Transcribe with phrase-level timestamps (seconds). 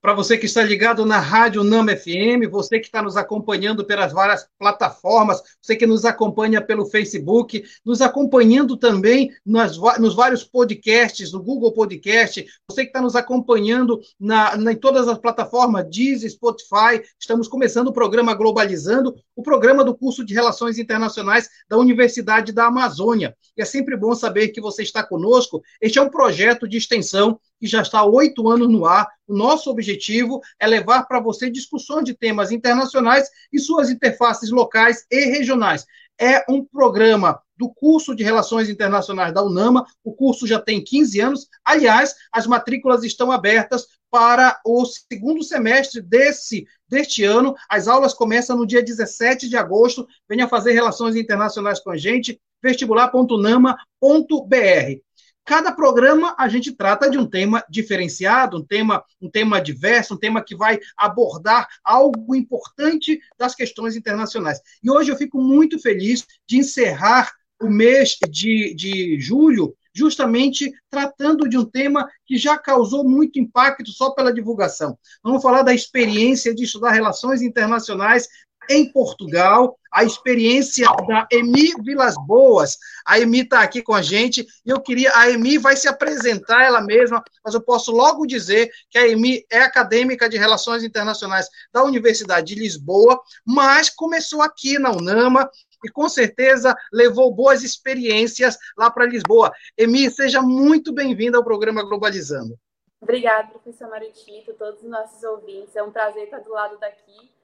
[0.00, 4.12] para você que está ligado na Rádio Nama FM, você que está nos acompanhando pelas
[4.12, 11.32] várias plataformas, você que nos acompanha pelo Facebook, nos acompanhando também nas, nos vários podcasts,
[11.32, 16.30] no Google Podcast, você que está nos acompanhando na, na, em todas as plataformas, Deezer,
[16.30, 22.52] Spotify, estamos começando o programa Globalizando, o programa do curso de Relações Internacionais da Universidade
[22.52, 23.36] da Amazônia.
[23.56, 25.60] E é sempre bom saber que você está conosco.
[25.80, 29.08] Este é um projeto de extensão que já está há oito anos no ar.
[29.26, 35.04] O nosso objetivo é levar para você discussões de temas internacionais e suas interfaces locais
[35.10, 35.84] e regionais.
[36.20, 39.86] É um programa do curso de Relações Internacionais da UNAMA.
[40.02, 41.48] O curso já tem 15 anos.
[41.64, 47.54] Aliás, as matrículas estão abertas para o segundo semestre desse deste ano.
[47.68, 50.06] As aulas começam no dia 17 de agosto.
[50.28, 52.40] Venha fazer relações internacionais com a gente.
[52.62, 55.07] vestibular.nama.br.
[55.48, 60.18] Cada programa a gente trata de um tema diferenciado, um tema, um tema diverso, um
[60.18, 64.60] tema que vai abordar algo importante das questões internacionais.
[64.82, 67.32] E hoje eu fico muito feliz de encerrar
[67.62, 73.90] o mês de, de julho justamente tratando de um tema que já causou muito impacto
[73.90, 74.98] só pela divulgação.
[75.24, 78.28] Vamos falar da experiência de estudar relações internacionais
[78.68, 82.76] em Portugal, a experiência da Emi Vilas Boas.
[83.06, 85.10] A Emi está aqui com a gente e eu queria.
[85.16, 89.44] A Emi vai se apresentar ela mesma, mas eu posso logo dizer que a Emi
[89.50, 95.50] é acadêmica de Relações Internacionais da Universidade de Lisboa, mas começou aqui na UNAMA
[95.84, 99.52] e com certeza levou boas experiências lá para Lisboa.
[99.76, 102.58] Emi, seja muito bem-vinda ao programa Globalizando.
[103.00, 105.74] Obrigada, professor Maritito, todos os nossos ouvintes.
[105.76, 107.37] É um prazer estar do lado daqui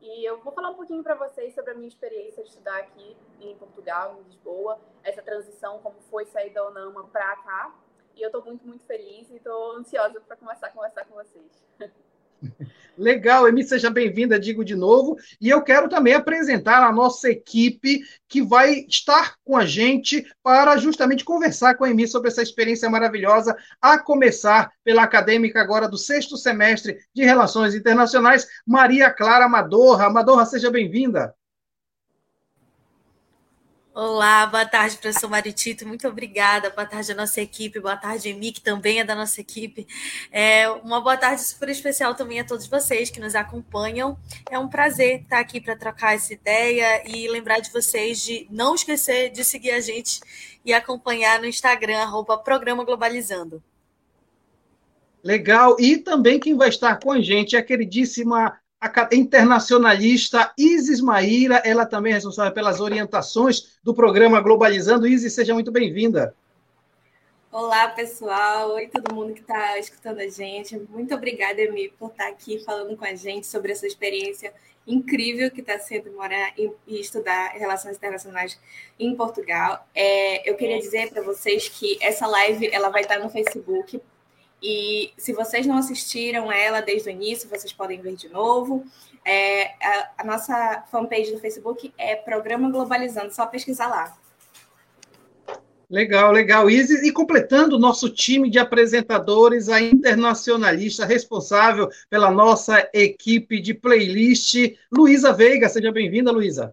[0.00, 3.16] e eu vou falar um pouquinho para vocês sobre a minha experiência de estudar aqui
[3.38, 7.74] em Portugal, em Lisboa, essa transição, como foi sair da UNAMA para cá.
[8.16, 11.64] E eu estou muito, muito feliz e estou ansiosa para começar a conversar com vocês.
[13.00, 15.16] Legal, Emi, seja bem-vinda, digo de novo.
[15.40, 20.76] E eu quero também apresentar a nossa equipe que vai estar com a gente para
[20.76, 25.96] justamente conversar com a Emi sobre essa experiência maravilhosa, a começar pela acadêmica agora do
[25.96, 30.06] sexto semestre de Relações Internacionais, Maria Clara Amadorra.
[30.06, 31.34] Amadorra, seja bem-vinda.
[34.02, 35.86] Olá, boa tarde, professor Maritito.
[35.86, 36.70] Muito obrigada.
[36.70, 37.78] Boa tarde à nossa equipe.
[37.78, 39.86] Boa tarde, Emi, que também é da nossa equipe.
[40.32, 44.18] É uma boa tarde super especial também a todos vocês que nos acompanham.
[44.50, 48.74] É um prazer estar aqui para trocar essa ideia e lembrar de vocês de não
[48.74, 50.18] esquecer de seguir a gente
[50.64, 53.62] e acompanhar no Instagram, arroba Programa Globalizando.
[55.22, 55.76] Legal.
[55.78, 61.60] E também quem vai estar com a gente é a queridíssima a internacionalista Isis Maíra,
[61.66, 65.06] ela também é responsável pelas orientações do programa Globalizando.
[65.06, 66.34] Isis, seja muito bem-vinda.
[67.52, 68.70] Olá, pessoal.
[68.70, 70.78] Oi, todo mundo que está escutando a gente.
[70.88, 74.50] Muito obrigada, Emi, por estar aqui falando com a gente sobre essa experiência
[74.86, 78.58] incrível que está sendo morar e, estudar relações internacionais
[78.98, 79.86] em Portugal.
[79.94, 84.00] É, eu queria dizer para vocês que essa live ela vai estar no Facebook
[84.62, 88.84] e se vocês não assistiram ela desde o início, vocês podem ver de novo.
[89.24, 94.16] É, a, a, nossa fanpage do Facebook é Programa Globalizando, só pesquisar lá.
[95.90, 96.70] Legal, legal.
[96.70, 103.74] Isis, e completando o nosso time de apresentadores, a internacionalista responsável pela nossa equipe de
[103.74, 104.54] playlist,
[104.92, 105.68] Luísa Veiga.
[105.68, 106.72] Seja bem-vinda, Luísa.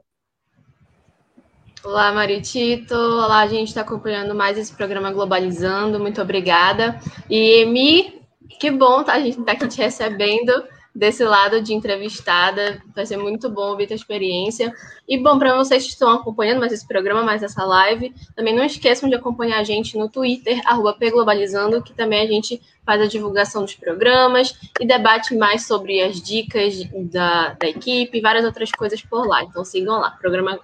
[1.84, 2.96] Olá, Maritito.
[2.96, 6.00] Olá, a gente está acompanhando mais esse programa Globalizando.
[6.00, 7.00] Muito obrigada.
[7.30, 8.22] E Emi,
[8.60, 9.14] que bom tá?
[9.14, 10.52] a gente tá aqui te recebendo
[10.98, 12.82] desse lado de entrevistada.
[12.96, 14.74] Vai ser muito bom ouvir a experiência.
[15.08, 18.66] E bom, para vocês que estão acompanhando mais esse programa, mais essa live, também não
[18.66, 20.60] esqueçam de acompanhar a gente no Twitter,
[21.00, 26.20] pglobalizando, que também a gente faz a divulgação dos programas e debate mais sobre as
[26.20, 29.44] dicas da, da equipe e várias outras coisas por lá.
[29.44, 30.60] Então sigam lá, programa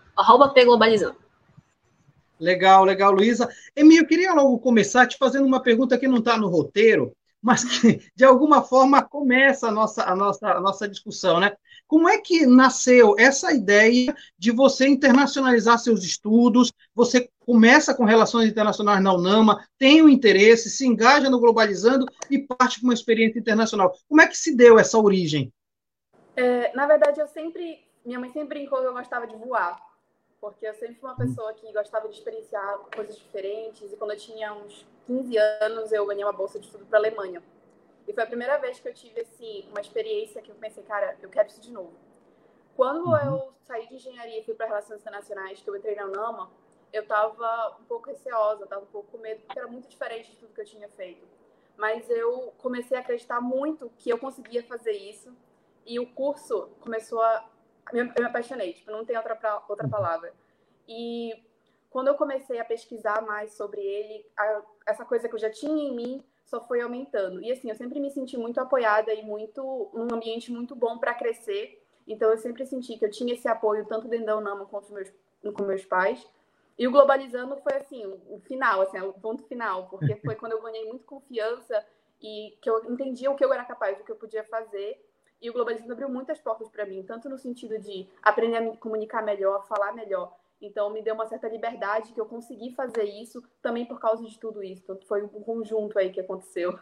[0.54, 1.16] pglobalizando.
[2.40, 3.48] Legal, legal, Luísa.
[3.76, 7.66] Emi, eu queria logo começar te fazendo uma pergunta que não está no roteiro, mas
[7.66, 11.52] que de alguma forma começa a nossa, a nossa, a nossa discussão, né?
[11.86, 16.72] Como é que nasceu essa ideia de você internacionalizar seus estudos?
[16.96, 22.06] Você começa com relações internacionais na UNAMA, tem o um interesse, se engaja no Globalizando
[22.32, 23.94] e parte com uma experiência internacional.
[24.08, 25.54] Como é que se deu essa origem?
[26.36, 27.86] É, na verdade, eu sempre.
[28.06, 29.80] Minha mãe sempre brincou que eu gostava de voar
[30.44, 33.94] porque eu sempre fui uma pessoa que gostava de experienciar coisas diferentes.
[33.94, 37.02] E quando eu tinha uns 15 anos, eu ganhei uma bolsa de estudo para a
[37.02, 37.42] Alemanha.
[38.06, 41.18] E foi a primeira vez que eu tive assim, uma experiência que eu pensei, cara,
[41.22, 41.94] eu quero isso de novo.
[42.76, 43.18] Quando uhum.
[43.26, 46.52] eu saí de engenharia e fui para relações internacionais, que eu entrei na UNAMA,
[46.92, 50.36] eu estava um pouco receosa, estava um pouco com medo, porque era muito diferente de
[50.36, 51.26] tudo que eu tinha feito.
[51.78, 55.34] mas eu comecei a acreditar muito que eu conseguia fazer isso
[55.86, 57.50] e o curso começou a
[57.92, 60.34] eu me apaixonei, tipo, não tem outra outra palavra.
[60.88, 61.34] E
[61.90, 65.90] quando eu comecei a pesquisar mais sobre ele, a, essa coisa que eu já tinha
[65.90, 67.42] em mim só foi aumentando.
[67.42, 71.14] E assim, eu sempre me senti muito apoiada e muito num ambiente muito bom para
[71.14, 71.82] crescer.
[72.08, 75.12] Então eu sempre senti que eu tinha esse apoio tanto dentro da Unama quanto meus,
[75.54, 76.28] com meus pais.
[76.78, 80.62] E o Globalizando foi assim, o final, assim, o ponto final, porque foi quando eu
[80.62, 81.86] ganhei muito confiança
[82.22, 85.00] e que eu entendia o que eu era capaz, o que eu podia fazer.
[85.42, 88.78] E o Globalizando abriu muitas portas para mim, tanto no sentido de aprender a me
[88.78, 90.34] comunicar melhor, falar melhor.
[90.62, 94.40] Então, me deu uma certa liberdade que eu consegui fazer isso também por causa de
[94.40, 94.82] tudo isso.
[94.84, 96.80] Então, foi um conjunto aí que aconteceu.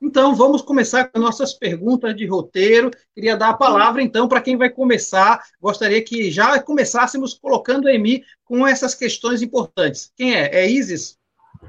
[0.00, 2.90] Então, vamos começar com nossas perguntas de roteiro.
[3.14, 5.42] Queria dar a palavra, então, para quem vai começar.
[5.60, 10.10] Gostaria que já começássemos colocando a Emi com essas questões importantes.
[10.16, 10.62] Quem é?
[10.62, 11.18] É Isis?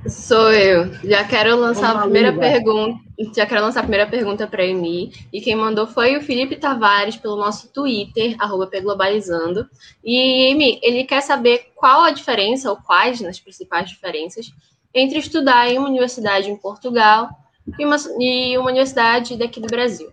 [0.07, 0.93] Sou eu.
[1.03, 3.10] Já quero lançar a primeira pergunta.
[3.35, 5.11] Já quero lançar a primeira pergunta para a Emi.
[5.31, 9.69] E quem mandou foi o Felipe Tavares pelo nosso Twitter, arroba Globalizando.
[10.03, 14.51] E Emi, ele quer saber qual a diferença, ou quais nas principais diferenças,
[14.93, 17.29] entre estudar em uma universidade em Portugal
[17.77, 20.11] e uma, e uma universidade daqui do Brasil.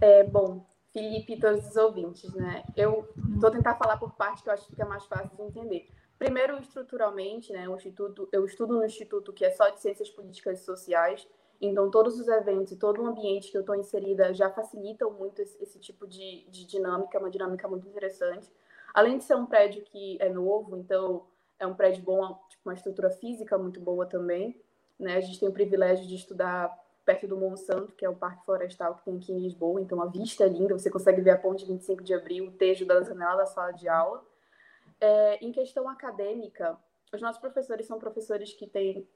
[0.00, 2.64] É, bom, Felipe e todos os ouvintes, né?
[2.76, 5.88] Eu vou tentar falar por parte que eu acho que fica mais fácil de entender.
[6.18, 10.60] Primeiro, estruturalmente, né, o instituto, eu estudo no instituto que é só de ciências políticas
[10.60, 11.28] e sociais,
[11.60, 15.40] então todos os eventos e todo o ambiente que eu estou inserida já facilitam muito
[15.40, 18.50] esse, esse tipo de, de, dinâmica, uma dinâmica muito interessante.
[18.92, 21.26] Além de ser um prédio que é novo, então
[21.58, 24.60] é um prédio bom, tipo, uma estrutura física muito boa também.
[24.98, 25.16] Né?
[25.16, 26.76] A gente tem o privilégio de estudar
[27.06, 30.06] perto do Monsanto, que é o Parque Florestal que tem aqui em Lisboa, então a
[30.06, 33.36] vista é linda, você consegue ver a ponte 25 de abril, o tejo da janela
[33.36, 34.24] da sala de aula.
[35.00, 36.76] É, em questão acadêmica,
[37.12, 39.06] os nossos professores são professores que têm,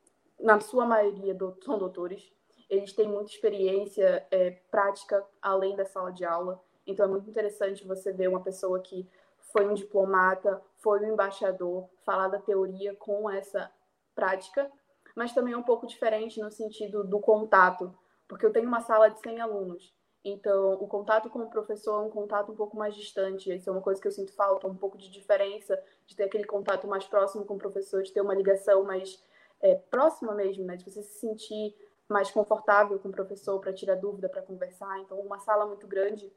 [0.40, 2.32] na sua maioria, do, são doutores.
[2.68, 6.62] Eles têm muita experiência é, prática além da sala de aula.
[6.86, 9.08] Então é muito interessante você ver uma pessoa que
[9.52, 13.70] foi um diplomata, foi um embaixador, falar da teoria com essa
[14.14, 14.70] prática,
[15.16, 17.92] mas também é um pouco diferente no sentido do contato,
[18.28, 19.92] porque eu tenho uma sala de 100 alunos
[20.24, 23.54] então, o contato com o professor é um contato um pouco mais distante.
[23.54, 26.44] Isso é uma coisa que eu sinto falta, um pouco de diferença, de ter aquele
[26.44, 29.22] contato mais próximo com o professor, de ter uma ligação mais
[29.60, 30.76] é, próxima mesmo, né?
[30.76, 31.74] De você se sentir
[32.08, 34.98] mais confortável com o professor para tirar dúvida, para conversar.
[35.00, 36.32] Então, uma sala muito grande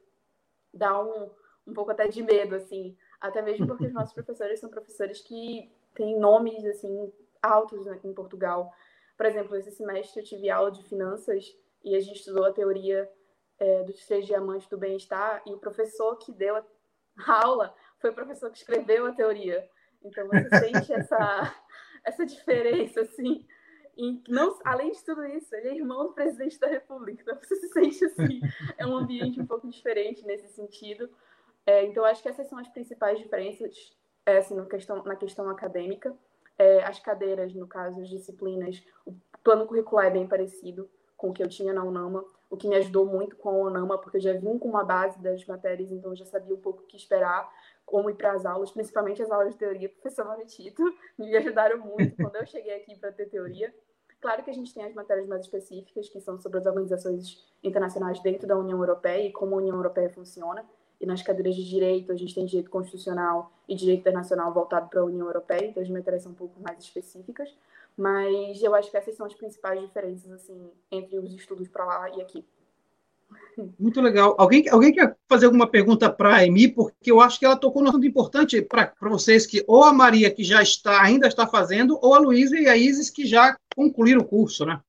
[0.73, 1.29] dá um,
[1.65, 2.95] um pouco até de medo, assim.
[3.19, 7.11] Até mesmo porque os nossos professores são professores que têm nomes, assim,
[7.41, 8.71] altos né, em Portugal.
[9.17, 11.45] Por exemplo, esse semestre eu tive aula de finanças
[11.83, 13.09] e a gente estudou a teoria
[13.59, 16.63] é, dos três diamantes do bem-estar e o professor que deu a
[17.45, 19.67] aula foi o professor que escreveu a teoria.
[20.03, 21.55] Então você sente essa,
[22.03, 23.45] essa diferença, assim.
[24.27, 27.21] Não, além de tudo isso, ele é irmão do presidente da República.
[27.21, 28.41] Então você se sente assim.
[28.77, 31.09] É um ambiente um pouco diferente nesse sentido.
[31.65, 33.95] É, então acho que essas são as principais diferenças
[34.25, 36.15] é, assim, no questão, na questão acadêmica.
[36.57, 39.13] É, as cadeiras, no caso, as disciplinas, o
[39.43, 42.75] plano curricular é bem parecido com o que eu tinha na UNAMA o que me
[42.75, 46.11] ajudou muito com a ONAMA, porque eu já vim com uma base das matérias, então
[46.11, 47.51] eu já sabia um pouco o que esperar,
[47.93, 49.87] como ir para as aulas, principalmente as aulas de teoria.
[49.87, 50.81] Professor Maritito
[51.15, 53.71] me ajudaram muito quando eu cheguei aqui para ter teoria.
[54.19, 58.19] Claro que a gente tem as matérias mais específicas, que são sobre as organizações internacionais
[58.19, 60.65] dentro da União Europeia e como a União Europeia funciona.
[60.99, 65.01] E nas cadeiras de direito, a gente tem direito constitucional e direito internacional voltado para
[65.01, 67.55] a União Europeia, então as matérias são um pouco mais específicas.
[67.95, 72.09] Mas eu acho que essas são as principais diferenças assim entre os estudos para lá
[72.09, 72.43] e aqui.
[73.79, 74.35] Muito legal.
[74.37, 76.67] Alguém, alguém quer fazer alguma pergunta para a Emi?
[76.67, 80.31] Porque eu acho que ela tocou num assunto importante para vocês, que ou a Maria,
[80.31, 84.21] que já está, ainda está fazendo, ou a Luísa e a Isis, que já concluíram
[84.21, 84.79] o curso, né?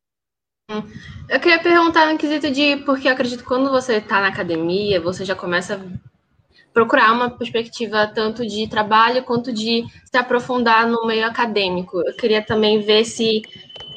[1.29, 5.01] Eu queria perguntar no quesito de, porque eu acredito que quando você está na academia,
[5.01, 5.79] você já começa
[6.75, 12.03] procurar uma perspectiva tanto de trabalho quanto de se aprofundar no meio acadêmico.
[12.05, 13.43] Eu queria também ver se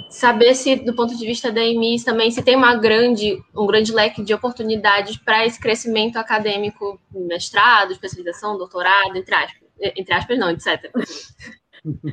[0.10, 3.92] saber se do ponto de vista da EMIS também se tem uma grande um grande
[3.94, 10.50] leque de oportunidades para esse crescimento acadêmico, mestrado, especialização, doutorado, entre aspas, entre aspas não,
[10.50, 10.92] etc.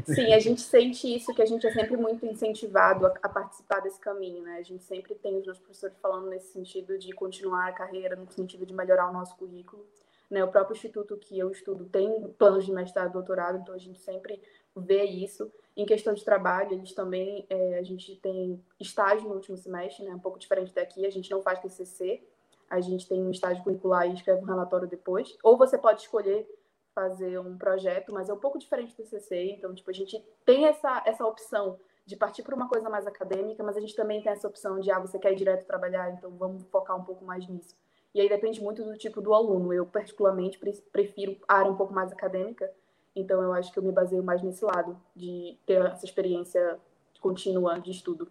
[0.05, 3.81] Sim, a gente sente isso, que a gente é sempre muito incentivado a, a, participar
[3.81, 4.59] desse caminho, né?
[4.59, 8.31] A gente sempre tem os nossos professores falando nesse sentido de continuar a carreira, no
[8.31, 9.85] sentido de melhorar o nosso currículo.
[10.31, 10.45] Né?
[10.45, 14.01] O próprio instituto que eu estudo tem planos de mestrado e doutorado, então a gente
[14.01, 14.41] sempre
[14.75, 15.51] vê isso.
[15.77, 20.15] Em questão de trabalho, eles também, é, a gente tem estágio no último semestre, né?
[20.15, 22.23] um pouco diferente daqui, a gente não faz TCC,
[22.71, 25.37] a gente tem um estágio curricular e escreve um relatório depois.
[25.43, 26.49] Ou você pode escolher
[26.95, 30.67] fazer um projeto, mas é um pouco diferente do TCC, então tipo, a gente tem
[30.67, 34.31] essa, essa opção de partir para uma coisa mais acadêmica, mas a gente também tem
[34.31, 37.49] essa opção de, ah, você quer ir direto trabalhar, então vamos focar um pouco mais
[37.49, 37.75] nisso.
[38.15, 39.73] E aí depende muito do tipo do aluno.
[39.73, 40.59] Eu, particularmente,
[40.93, 42.71] prefiro a área um pouco mais acadêmica,
[43.15, 46.79] então eu acho que eu me baseio mais nesse lado, de ter essa experiência
[47.21, 48.29] contínua de estudo.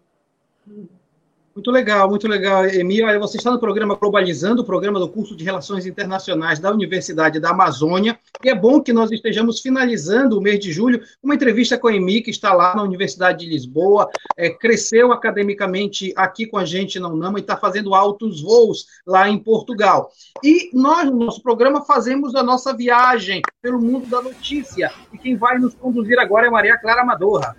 [1.54, 3.06] Muito legal, muito legal, Emília.
[3.06, 7.38] Olha, você está no programa Globalizando, o programa do curso de Relações Internacionais da Universidade
[7.38, 8.18] da Amazônia.
[8.42, 11.94] E é bom que nós estejamos finalizando o mês de julho uma entrevista com a
[11.94, 16.98] Emi, que está lá na Universidade de Lisboa, é, cresceu academicamente aqui com a gente
[16.98, 20.10] na UNAMA e está fazendo altos voos lá em Portugal.
[20.42, 24.90] E nós, no nosso programa, fazemos a nossa viagem pelo mundo da notícia.
[25.12, 27.56] E quem vai nos conduzir agora é Maria Clara Amadorra.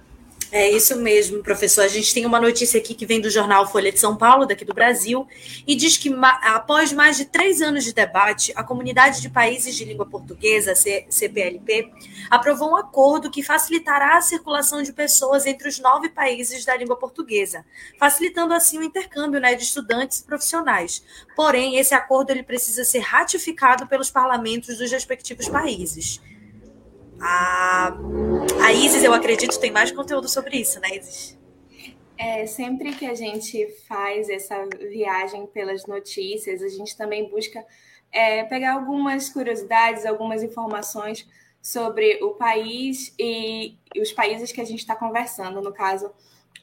[0.56, 1.82] É isso mesmo, professor.
[1.82, 4.64] A gente tem uma notícia aqui que vem do jornal Folha de São Paulo, daqui
[4.64, 5.28] do Brasil,
[5.68, 6.10] e diz que
[6.44, 11.92] após mais de três anos de debate, a Comunidade de Países de Língua Portuguesa, CPLP,
[12.32, 16.96] aprovou um acordo que facilitará a circulação de pessoas entre os nove países da língua
[16.96, 17.66] portuguesa,
[18.00, 21.04] facilitando assim o intercâmbio né, de estudantes e profissionais.
[21.36, 26.22] Porém, esse acordo ele precisa ser ratificado pelos parlamentos dos respectivos países.
[27.20, 27.98] A,
[28.64, 31.38] a Isis, eu acredito, tem mais conteúdo sobre isso, né, Isis?
[32.18, 37.66] É, sempre que a gente faz essa viagem pelas notícias, a gente também busca
[38.12, 41.28] é, pegar algumas curiosidades, algumas informações
[41.62, 45.62] sobre o país e, os países que a gente está conversando.
[45.62, 46.12] No caso,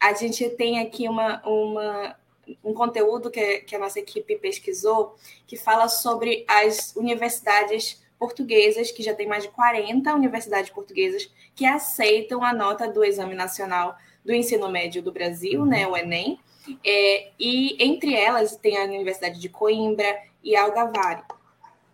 [0.01, 2.17] a gente tem aqui uma, uma,
[2.65, 5.17] um conteúdo que, que a nossa equipe pesquisou
[5.47, 11.67] que fala sobre as universidades portuguesas, que já tem mais de 40 universidades portuguesas que
[11.67, 16.39] aceitam a nota do Exame Nacional do Ensino Médio do Brasil, né, o Enem,
[16.87, 21.25] é, e entre elas tem a Universidade de Coimbra e Algarve,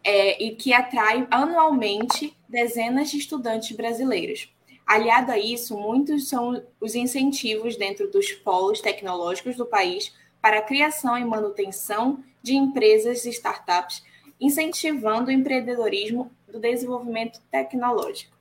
[0.04, 4.52] é, e que atrai anualmente dezenas de estudantes brasileiros.
[4.86, 10.62] Aliado a isso, muitos são os incentivos dentro dos polos tecnológicos do país para a
[10.62, 14.02] criação e manutenção de empresas e startups
[14.40, 18.38] incentivando o empreendedorismo do desenvolvimento tecnológico.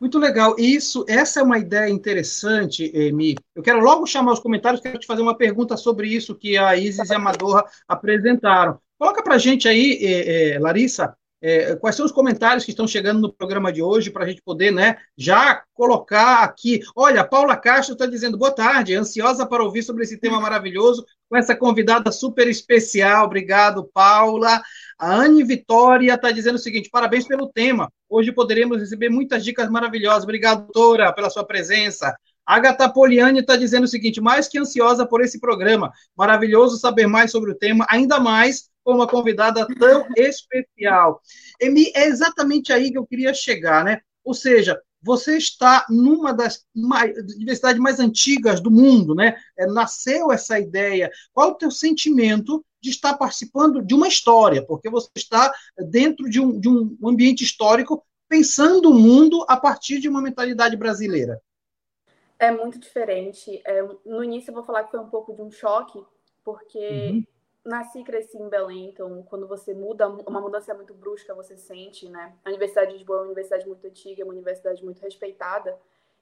[0.00, 0.54] Muito legal.
[0.58, 3.36] Isso, essa é uma ideia interessante, Emi.
[3.54, 6.76] Eu quero logo chamar os comentários, quero te fazer uma pergunta sobre isso que a
[6.76, 8.78] Isis e a Madorra apresentaram.
[8.96, 12.86] Coloca para a gente aí, eh, eh, Larissa, é, quais são os comentários que estão
[12.86, 16.80] chegando no programa de hoje para a gente poder né, já colocar aqui.
[16.96, 21.36] Olha, Paula Castro está dizendo boa tarde, ansiosa para ouvir sobre esse tema maravilhoso, com
[21.36, 23.26] essa convidada super especial.
[23.26, 24.60] Obrigado, Paula.
[24.98, 27.90] A Anne Vitória está dizendo o seguinte: parabéns pelo tema.
[28.08, 30.24] Hoje poderemos receber muitas dicas maravilhosas.
[30.24, 32.16] Obrigado, doutora, pela sua presença.
[32.48, 35.92] Agatha Poliani está dizendo o seguinte: mais que ansiosa por esse programa.
[36.16, 41.20] Maravilhoso saber mais sobre o tema, ainda mais com uma convidada tão especial.
[41.60, 44.00] Emi, é exatamente aí que eu queria chegar, né?
[44.24, 49.36] Ou seja, você está numa das mais, universidades mais antigas do mundo, né?
[49.58, 51.10] É, nasceu essa ideia.
[51.34, 54.64] Qual o teu sentimento de estar participando de uma história?
[54.64, 55.52] Porque você está
[55.90, 60.76] dentro de um, de um ambiente histórico, pensando o mundo a partir de uma mentalidade
[60.76, 61.38] brasileira.
[62.38, 63.60] É muito diferente.
[63.64, 66.04] É, no início eu vou falar que foi um pouco de um choque,
[66.44, 67.24] porque uhum
[67.68, 72.08] nasci e cresci em Belém, então quando você muda, uma mudança muito brusca, você sente,
[72.08, 72.34] né?
[72.44, 75.78] A Universidade de Lisboa é uma universidade muito antiga, é uma universidade muito respeitada,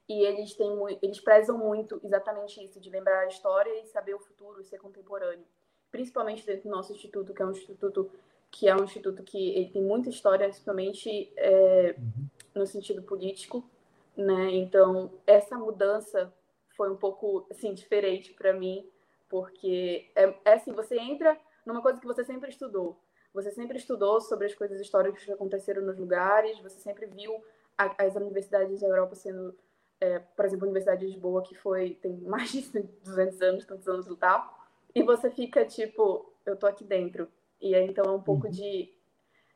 [0.08, 0.70] e eles têm
[1.00, 5.44] eles prezam muito exatamente isso, de lembrar a história e saber o futuro, ser contemporâneo.
[5.90, 8.10] Principalmente dentro do nosso instituto, que é um instituto
[8.50, 12.26] que é um instituto que ele tem muita história, principalmente é, uhum.
[12.54, 13.68] no sentido político,
[14.16, 14.50] né?
[14.52, 16.32] Então, essa mudança
[16.76, 18.88] foi um pouco assim diferente para mim
[19.28, 23.00] porque é, é assim, você entra numa coisa que você sempre estudou.
[23.34, 27.42] Você sempre estudou sobre as coisas históricas que aconteceram nos lugares, você sempre viu
[27.76, 29.54] a, as universidades da Europa sendo,
[30.00, 33.88] é, por exemplo, a Universidade de Lisboa, que foi tem mais de 200 anos, tantos
[33.88, 34.56] anos e tal,
[34.94, 37.28] e você fica tipo, eu tô aqui dentro.
[37.60, 38.52] E aí, então é um pouco uhum.
[38.52, 38.95] de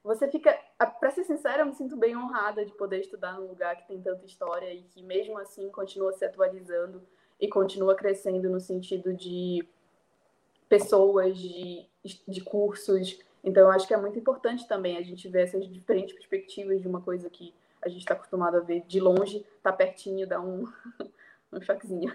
[0.02, 3.76] você fica, para ser sincera, eu me sinto bem honrada de poder estudar num lugar
[3.76, 7.02] que tem tanta história e que mesmo assim continua se atualizando
[7.38, 9.66] e continua crescendo no sentido de
[10.69, 11.87] pessoas, de,
[12.26, 13.19] de cursos.
[13.45, 16.88] Então, eu acho que é muito importante também a gente ver essas diferentes perspectivas de
[16.88, 17.52] uma coisa que
[17.83, 20.64] a gente está acostumado a ver de longe, tá pertinho, dá um,
[21.52, 22.14] um choquezinho.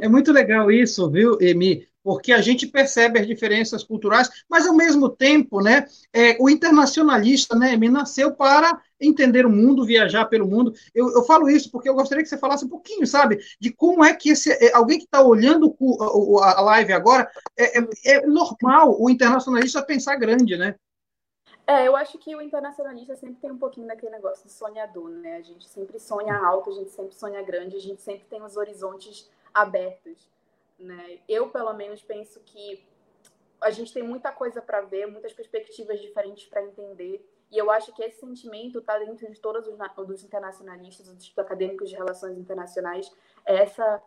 [0.00, 1.88] É muito legal isso, viu, Emi?
[2.02, 7.56] Porque a gente percebe as diferenças culturais, mas ao mesmo tempo, né, é, o internacionalista,
[7.56, 10.72] né, Emi, nasceu para entender o mundo, viajar pelo mundo.
[10.94, 14.04] Eu, eu, falo isso porque eu gostaria que você falasse um pouquinho, sabe, de como
[14.04, 18.26] é que esse é, alguém que está olhando o, a live agora é, é, é,
[18.26, 20.74] normal o internacionalista pensar grande, né?
[21.66, 25.36] É, eu acho que o internacionalista sempre tem um pouquinho daquele negócio de sonhador, né?
[25.36, 28.56] A gente sempre sonha alto, a gente sempre sonha grande, a gente sempre tem os
[28.56, 30.28] horizontes abertos,
[30.82, 31.20] né?
[31.28, 32.84] Eu, pelo menos, penso que
[33.60, 37.92] a gente tem muita coisa para ver, muitas perspectivas diferentes para entender, e eu acho
[37.94, 43.10] que esse sentimento está dentro de todos os, internacionalistas, dos acadêmicos de relações internacionais,
[43.44, 44.02] é essa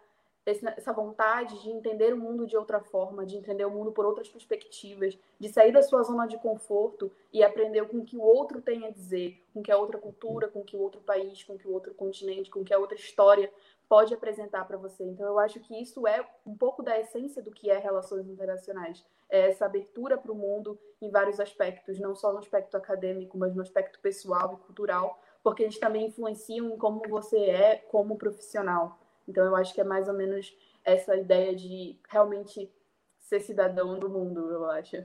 [0.45, 4.29] essa vontade de entender o mundo de outra forma, de entender o mundo por outras
[4.29, 8.61] perspectivas, de sair da sua zona de conforto e aprender com o que o outro
[8.61, 11.67] tem a dizer, com que a outra cultura, com que o outro país, com que
[11.67, 13.51] o outro continente, com que a outra história
[13.87, 15.03] pode apresentar para você.
[15.03, 19.05] Então, eu acho que isso é um pouco da essência do que é relações internacionais.
[19.29, 23.55] É essa abertura para o mundo em vários aspectos, não só no aspecto acadêmico, mas
[23.55, 28.99] no aspecto pessoal e cultural, porque eles também influenciam em como você é como profissional.
[29.27, 32.71] Então, eu acho que é mais ou menos essa ideia de realmente
[33.19, 35.03] ser cidadão do mundo, eu acho,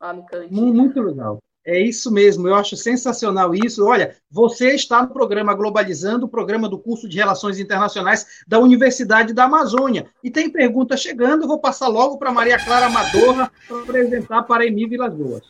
[0.00, 0.52] lá no Kant.
[0.52, 1.42] Muito legal.
[1.66, 3.84] É isso mesmo, eu acho sensacional isso.
[3.84, 9.34] Olha, você está no programa Globalizando, o programa do curso de Relações Internacionais da Universidade
[9.34, 10.06] da Amazônia.
[10.22, 14.86] E tem pergunta chegando, vou passar logo para Maria Clara Madorra para apresentar para Emi
[14.86, 15.42] Vilas Boas.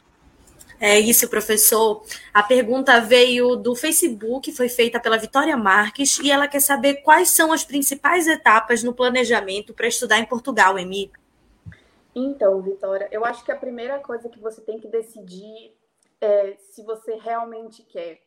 [0.81, 2.03] É isso, professor.
[2.33, 7.29] A pergunta veio do Facebook, foi feita pela Vitória Marques, e ela quer saber quais
[7.29, 11.11] são as principais etapas no planejamento para estudar em Portugal, Emi.
[12.15, 15.76] Então, Vitória, eu acho que a primeira coisa que você tem que decidir
[16.21, 18.23] é, se você realmente quer.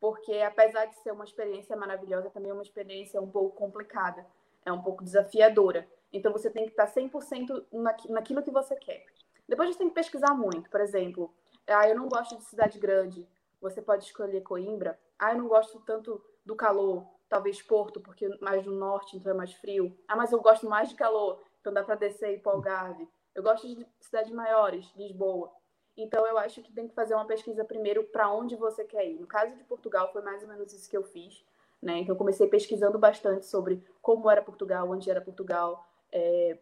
[0.00, 4.26] Porque, apesar de ser uma experiência maravilhosa, também é uma experiência um pouco complicada,
[4.64, 5.88] é um pouco desafiadora.
[6.12, 7.66] Então, você tem que estar 100%
[8.08, 9.04] naquilo que você quer.
[9.48, 10.68] Depois, você tem que pesquisar muito.
[10.70, 11.32] Por exemplo,
[11.66, 13.26] ah, eu não gosto de cidade grande.
[13.60, 14.98] Você pode escolher Coimbra.
[15.18, 17.06] Ah, eu não gosto tanto do calor.
[17.28, 19.96] Talvez Porto, porque mais no norte, então é mais frio.
[20.06, 23.08] Ah, mas eu gosto mais de calor, então dá para descer e ir para Algarve.
[23.34, 25.52] Eu gosto de cidades maiores, Lisboa.
[25.96, 29.18] Então, eu acho que tem que fazer uma pesquisa primeiro para onde você quer ir.
[29.18, 31.44] No caso de Portugal, foi mais ou menos isso que eu fiz.
[31.80, 31.98] Né?
[32.00, 36.58] Então, comecei pesquisando bastante sobre como era Portugal, onde era Portugal, é,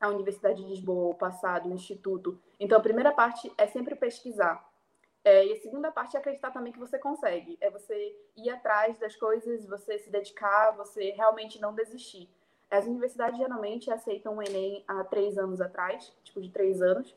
[0.00, 2.40] a Universidade de Lisboa, o passado, o Instituto.
[2.58, 4.66] Então, a primeira parte é sempre pesquisar.
[5.24, 7.56] É, e a segunda parte é acreditar também que você consegue.
[7.60, 12.28] É você ir atrás das coisas, você se dedicar, você realmente não desistir.
[12.70, 17.14] As universidades geralmente aceitam o Enem há três anos atrás, tipo de três anos.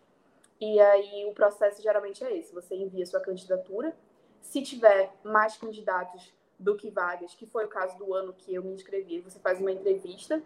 [0.60, 3.96] E aí o processo geralmente é esse: você envia sua candidatura.
[4.42, 8.64] Se tiver mais candidatos do que vagas, que foi o caso do ano que eu
[8.64, 10.38] me inscrevi, você faz uma entrevista,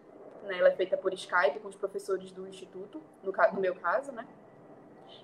[0.43, 0.57] né?
[0.57, 4.27] Ela é feita por Skype com os professores do instituto, no, no meu caso, né?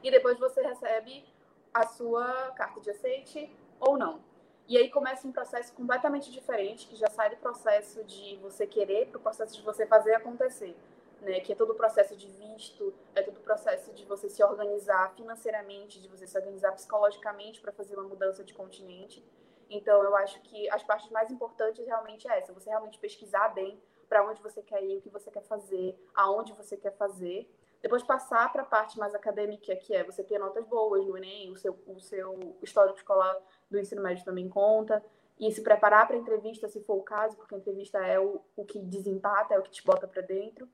[0.03, 1.25] E depois você recebe
[1.73, 4.21] a sua carta de aceite ou não.
[4.67, 9.07] E aí começa um processo completamente diferente, que já sai do processo de você querer
[9.07, 10.75] para o processo de você fazer acontecer
[11.21, 14.43] né, que é todo o processo de visto, é todo o processo de você se
[14.43, 19.23] organizar financeiramente, de você se organizar psicologicamente para fazer uma mudança de continente.
[19.69, 23.81] Então, eu acho que as partes mais importantes realmente é essa, você realmente pesquisar bem
[24.07, 27.49] para onde você quer ir, o que você quer fazer, aonde você quer fazer.
[27.81, 31.51] Depois passar para a parte mais acadêmica, que é você ter notas boas no Enem,
[31.51, 33.37] o seu, o seu histórico escolar
[33.69, 35.03] do ensino médio também conta,
[35.39, 38.41] e se preparar para a entrevista, se for o caso, porque a entrevista é o,
[38.55, 40.67] o que desempata, é o que te bota para dentro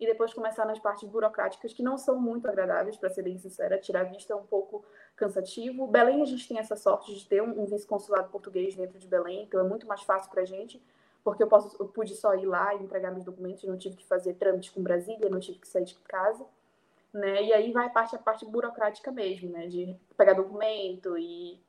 [0.00, 3.78] e depois começar nas partes burocráticas que não são muito agradáveis, para ser bem sincera.
[3.78, 4.82] Tirar vista é um pouco
[5.14, 5.86] cansativo.
[5.86, 9.60] Belém, a gente tem essa sorte de ter um, vice-consulado português dentro de Belém, então
[9.60, 10.82] é muito mais fácil para a gente,
[11.22, 14.06] porque eu, posso, eu pude só ir lá e entregar meus documentos, não tive que
[14.06, 16.46] fazer trâmite com Brasília, não tive que sair de casa.
[17.12, 17.42] Né?
[17.44, 19.66] E aí vai a parte, a parte burocrática mesmo, né?
[19.66, 21.60] de pegar documento e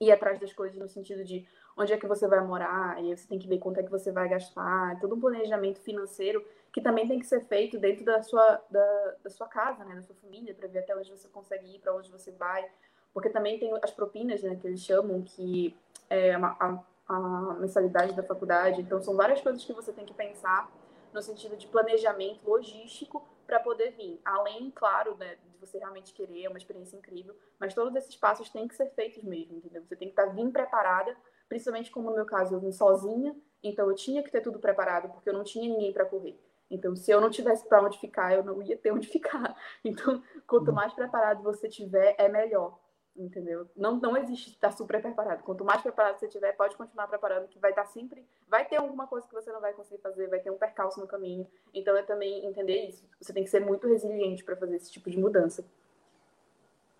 [0.00, 1.46] ir atrás das coisas no sentido de
[1.76, 4.12] onde é que você vai morar, e você tem que ver quanto é que você
[4.12, 8.62] vai gastar, todo um planejamento financeiro que também tem que ser feito dentro da sua,
[8.70, 11.78] da, da sua casa, né, da sua família, para ver até onde você consegue ir,
[11.80, 12.68] para onde você vai,
[13.12, 15.76] porque também tem as propinas, né, que eles chamam, que
[16.08, 20.14] é a, a, a mensalidade da faculdade, então são várias coisas que você tem que
[20.14, 20.70] pensar
[21.12, 24.20] no sentido de planejamento logístico para poder vir.
[24.24, 28.48] Além, claro, né, de você realmente querer, é uma experiência incrível, mas todos esses passos
[28.48, 29.82] têm que ser feitos mesmo, entendeu?
[29.82, 31.16] Você tem que estar tá vindo preparada,
[31.50, 35.12] principalmente como no meu caso eu vim sozinha, então eu tinha que ter tudo preparado
[35.12, 36.38] porque eu não tinha ninguém para correr.
[36.70, 39.56] Então, se eu não tivesse para onde ficar, eu não ia ter onde ficar.
[39.84, 42.78] Então, quanto mais preparado você tiver, é melhor.
[43.16, 43.68] Entendeu?
[43.76, 45.42] Não, não existe estar super preparado.
[45.42, 48.24] Quanto mais preparado você tiver, pode continuar preparando, que vai estar sempre.
[48.48, 51.08] Vai ter alguma coisa que você não vai conseguir fazer, vai ter um percalço no
[51.08, 51.44] caminho.
[51.74, 53.04] Então, é também entender isso.
[53.20, 55.64] Você tem que ser muito resiliente para fazer esse tipo de mudança.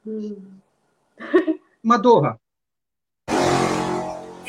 [0.04, 0.58] Hum.
[1.80, 2.40] Madorra,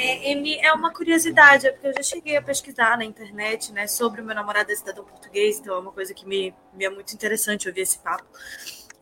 [0.02, 4.22] é, é uma curiosidade, é porque eu já cheguei a pesquisar na internet né, sobre
[4.22, 7.14] o meu namorado é cidadão português, então é uma coisa que me, me é muito
[7.14, 8.26] interessante ouvir esse papo.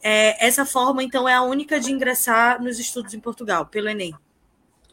[0.01, 4.15] É, essa forma, então, é a única de ingressar nos estudos em Portugal, pelo Enem.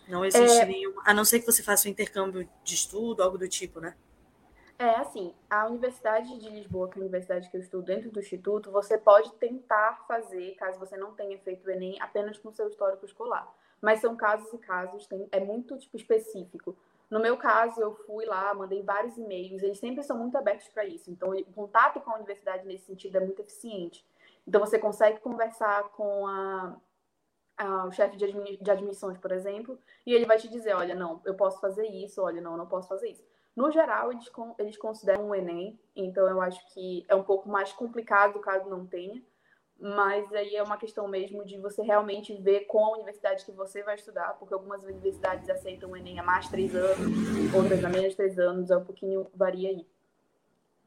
[0.08, 0.66] Não existe é...
[0.66, 3.94] nenhuma, a não ser que você faça um intercâmbio de estudo, algo do tipo, né?
[4.78, 8.20] É, assim, a Universidade de Lisboa, que é a universidade que eu estudo dentro do
[8.20, 12.68] Instituto, você pode tentar fazer, caso você não tenha feito o Enem, apenas com seu
[12.68, 13.50] histórico escolar.
[13.80, 16.76] Mas são casos e casos, tem, é muito, tipo, específico.
[17.08, 20.84] No meu caso, eu fui lá, mandei vários e-mails, eles sempre são muito abertos para
[20.84, 21.10] isso.
[21.10, 24.04] Então, o contato com a universidade nesse sentido é muito eficiente.
[24.46, 26.76] Então, você consegue conversar com a,
[27.56, 30.94] a, o chefe de, admi de admissões, por exemplo, e ele vai te dizer: olha,
[30.94, 33.24] não, eu posso fazer isso, olha, não, eu não posso fazer isso.
[33.54, 37.72] No geral, eles, eles consideram o Enem, então eu acho que é um pouco mais
[37.72, 39.22] complicado caso não tenha,
[39.80, 43.82] mas aí é uma questão mesmo de você realmente ver com a universidade que você
[43.82, 48.14] vai estudar, porque algumas universidades aceitam o Enem há mais três anos, outras há menos
[48.14, 49.86] três anos, é um pouquinho, varia aí.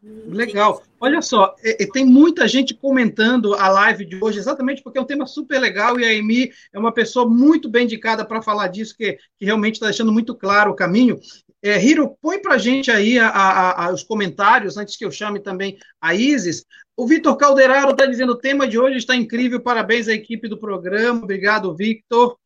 [0.01, 0.81] Legal.
[0.99, 1.53] Olha só,
[1.91, 5.99] tem muita gente comentando a live de hoje, exatamente porque é um tema super legal
[5.99, 9.75] e a Emi é uma pessoa muito bem indicada para falar disso, que, que realmente
[9.75, 11.19] está deixando muito claro o caminho.
[11.61, 15.11] É, Hiro, põe para a gente aí a, a, a, os comentários, antes que eu
[15.11, 16.65] chame também a Isis.
[16.99, 20.57] O Vitor Calderaro está dizendo: o tema de hoje está incrível, parabéns à equipe do
[20.57, 21.23] programa.
[21.23, 22.37] Obrigado, Victor.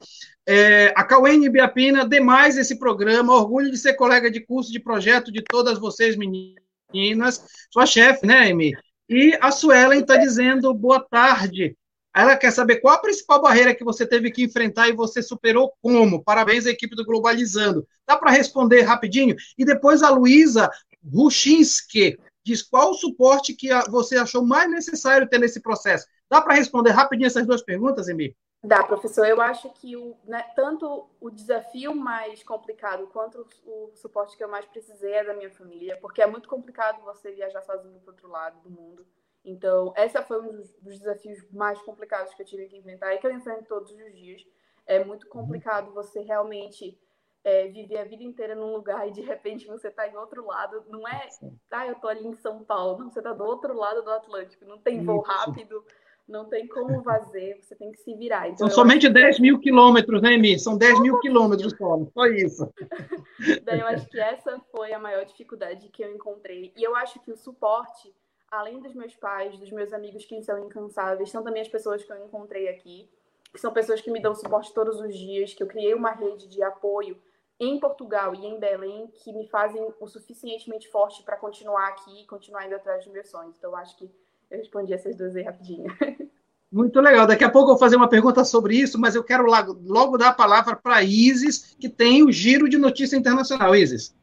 [0.46, 5.32] É, a Cauene Biapina, demais esse programa, orgulho de ser colega de curso de projeto
[5.32, 7.44] de todas vocês, meninas.
[7.72, 8.74] Sua chefe, né, Amy?
[9.10, 11.76] E a Suelen está dizendo boa tarde.
[12.16, 15.74] Ela quer saber qual a principal barreira que você teve que enfrentar e você superou
[15.82, 16.24] como.
[16.24, 17.88] Parabéns à equipe do Globalizando.
[18.06, 19.36] Dá para responder rapidinho?
[19.58, 20.70] E depois a Luísa
[21.12, 26.08] Ruchinski diz qual o suporte que você achou mais necessário ter nesse processo.
[26.30, 28.36] Dá para responder rapidinho essas duas perguntas, Emi?
[28.64, 29.28] Dá, professor.
[29.28, 34.44] Eu acho que o, né, tanto o desafio mais complicado quanto o, o, suporte que
[34.44, 38.12] eu mais precisei é da minha família, porque é muito complicado você viajar sozinho para
[38.12, 39.06] outro lado do mundo.
[39.44, 43.18] Então, essa foi um dos, dos, desafios mais complicados que eu tive que enfrentar e
[43.18, 44.42] que eu enfrento todos os dias.
[44.86, 46.98] É muito complicado você realmente
[47.44, 50.84] é, viver a vida inteira num lugar e de repente você está em outro lado.
[50.88, 51.28] Não é,
[51.72, 53.00] ah, eu estou ali em São Paulo.
[53.00, 54.66] Não, você está do outro lado do Atlântico.
[54.66, 55.84] Não tem voo rápido,
[56.28, 58.48] não tem como fazer, você tem que se virar.
[58.48, 60.58] Então, São somente 10 mil quilômetros, né, Emi?
[60.58, 62.74] São 10 mil quilômetros só, só isso.
[63.66, 66.72] Daí eu acho que essa foi a maior dificuldade que eu encontrei.
[66.78, 68.14] E eu acho que o suporte
[68.54, 72.12] além dos meus pais, dos meus amigos que são incansáveis, são também as pessoas que
[72.12, 73.10] eu encontrei aqui,
[73.52, 76.48] que são pessoas que me dão suporte todos os dias, que eu criei uma rede
[76.48, 77.20] de apoio
[77.60, 82.26] em Portugal e em Belém que me fazem o suficientemente forte para continuar aqui e
[82.26, 83.56] continuar indo atrás dos meus sonhos.
[83.58, 84.10] Então, acho que
[84.50, 85.86] eu respondi essas duas aí rapidinho.
[86.72, 87.28] Muito legal.
[87.28, 90.30] Daqui a pouco eu vou fazer uma pergunta sobre isso, mas eu quero logo dar
[90.30, 93.76] a palavra para Isis, que tem o giro de notícia internacional.
[93.76, 94.16] Isis.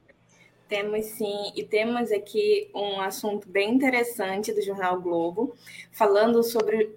[0.68, 5.54] Temos sim, e temos aqui um assunto bem interessante do Jornal Globo,
[5.92, 6.96] falando sobre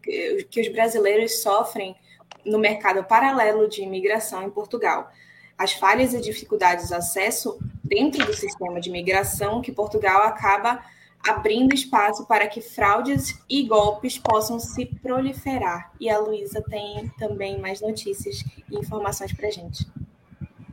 [0.49, 1.95] que os brasileiros sofrem
[2.43, 5.11] no mercado paralelo de imigração em Portugal.
[5.57, 10.83] As falhas e dificuldades de acesso dentro do sistema de imigração que Portugal acaba
[11.25, 15.91] abrindo espaço para que fraudes e golpes possam se proliferar.
[15.99, 19.87] E a Luísa tem também mais notícias e informações para a gente.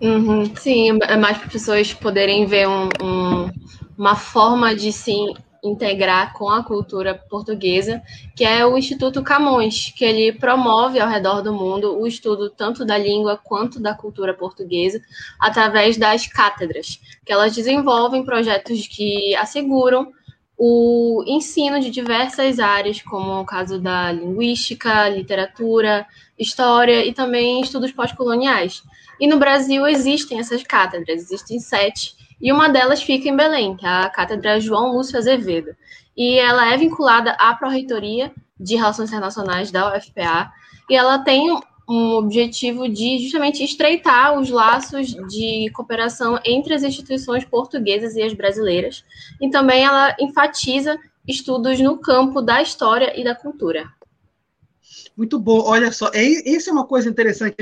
[0.01, 3.51] Uhum, sim, é mais para pessoas poderem ver um, um,
[3.97, 5.13] uma forma de se
[5.63, 8.03] integrar com a cultura portuguesa,
[8.35, 12.85] que é o Instituto Camões, que ele promove ao redor do mundo o estudo tanto
[12.85, 15.01] da língua quanto da cultura portuguesa
[15.39, 20.13] através das cátedras, que elas desenvolvem projetos que asseguram
[20.63, 26.07] o ensino de diversas áreas, como o caso da linguística, literatura,
[26.39, 28.83] história e também estudos pós-coloniais.
[29.19, 33.85] E no Brasil existem essas cátedras, existem sete, e uma delas fica em Belém, que
[33.85, 35.77] é a Cátedra João Lúcio Azevedo.
[36.17, 40.51] E ela é vinculada à Pró-Reitoria de Relações Internacionais da UFPA,
[40.89, 41.51] e ela tem
[41.89, 48.33] um objetivo de justamente estreitar os laços de cooperação entre as instituições portuguesas e as
[48.33, 49.05] brasileiras.
[49.41, 53.89] E também ela enfatiza estudos no campo da história e da cultura.
[55.21, 55.61] Muito bom.
[55.67, 57.55] Olha só, é, essa é uma coisa interessante.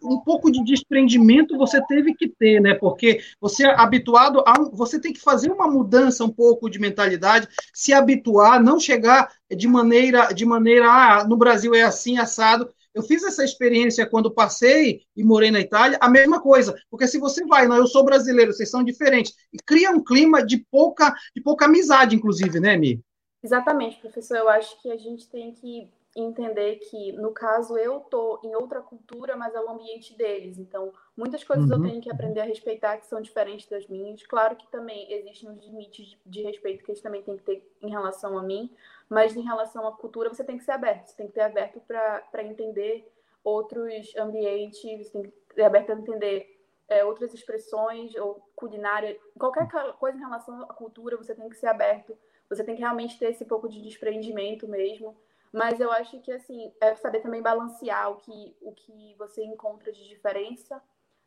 [0.00, 2.74] Um pouco de desprendimento você teve que ter, né?
[2.74, 4.54] Porque você é habituado a.
[4.72, 9.66] Você tem que fazer uma mudança um pouco de mentalidade, se habituar, não chegar de
[9.66, 10.32] maneira.
[10.32, 12.72] de maneira ah, no Brasil é assim, assado.
[12.94, 16.72] Eu fiz essa experiência quando passei e morei na Itália, a mesma coisa.
[16.88, 20.40] Porque se você vai, não, eu sou brasileiro, vocês são diferentes, e cria um clima
[20.40, 23.00] de pouca, de pouca amizade, inclusive, né, Mi?
[23.42, 24.36] Exatamente, professor.
[24.36, 28.80] Eu acho que a gente tem que entender que, no caso, eu tô em outra
[28.80, 30.58] cultura, mas é o ambiente deles.
[30.58, 31.76] Então, muitas coisas uhum.
[31.76, 34.22] eu tenho que aprender a respeitar que são diferentes das minhas.
[34.26, 37.90] Claro que também existem os limites de respeito que eles também têm que ter em
[37.90, 38.74] relação a mim,
[39.08, 41.08] mas em relação à cultura, você tem que ser aberto.
[41.08, 43.06] Você tem que ter aberto para entender
[43.44, 49.68] outros ambientes, você tem que ter aberto a entender é, outras expressões ou culinária, qualquer
[49.98, 52.16] coisa em relação à cultura, você tem que ser aberto.
[52.48, 55.16] Você tem que realmente ter esse pouco de desprendimento mesmo
[55.56, 59.90] mas eu acho que, assim, é saber também balancear o que, o que você encontra
[59.90, 60.82] de diferença,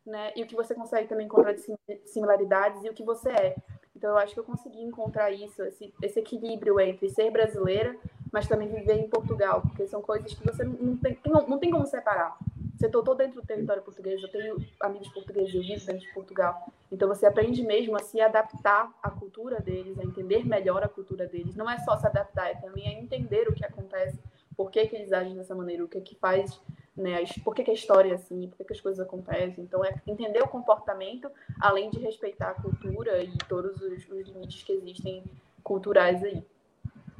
[0.06, 0.32] né?
[0.36, 1.66] E o que você consegue também encontrar de
[2.06, 3.56] similaridades e o que você é.
[3.96, 7.96] Então, eu acho que eu consegui encontrar isso, esse, esse equilíbrio entre ser brasileira,
[8.32, 11.72] mas também viver em Portugal, porque são coisas que você não tem, não, não tem
[11.72, 12.38] como separar.
[12.80, 16.72] Você tô dentro do território português, eu tenho amigos portugueses, eu vivo dentro de Portugal.
[16.90, 21.26] Então você aprende mesmo a se adaptar à cultura deles, a entender melhor a cultura
[21.26, 21.54] deles.
[21.54, 24.18] Não é só se adaptar, é também a entender o que acontece,
[24.56, 26.58] por que, que eles agem dessa maneira, o que que faz,
[26.96, 29.62] né, por que, que a história é assim, por que, que as coisas acontecem.
[29.62, 34.62] Então é entender o comportamento, além de respeitar a cultura e todos os, os limites
[34.62, 35.22] que existem
[35.62, 36.42] culturais aí.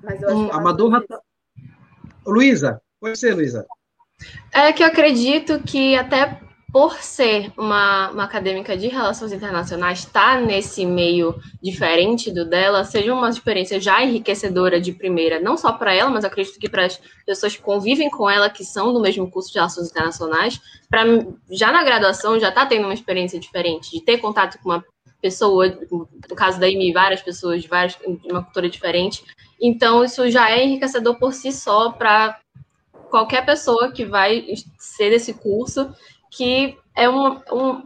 [0.03, 1.05] Mas eu acho hum, que é Amador...
[2.27, 3.67] Luísa, pode ser, Luísa.
[4.53, 6.41] É que eu acredito que até
[6.73, 12.85] por ser uma, uma acadêmica de relações internacionais, estar tá nesse meio diferente do dela,
[12.85, 16.87] seja uma experiência já enriquecedora de primeira, não só para ela, mas acredito que para
[16.87, 21.05] as pessoas que convivem com ela, que são do mesmo curso de relações internacionais, para
[21.51, 24.85] já na graduação já está tendo uma experiência diferente, de ter contato com uma
[25.21, 29.25] pessoa, no caso da Amy, várias pessoas de, várias, de uma cultura diferente.
[29.61, 32.39] Então, isso já é enriquecedor por si só para
[33.11, 34.47] qualquer pessoa que vai
[34.79, 35.95] ser desse curso,
[36.31, 37.83] que é um, um,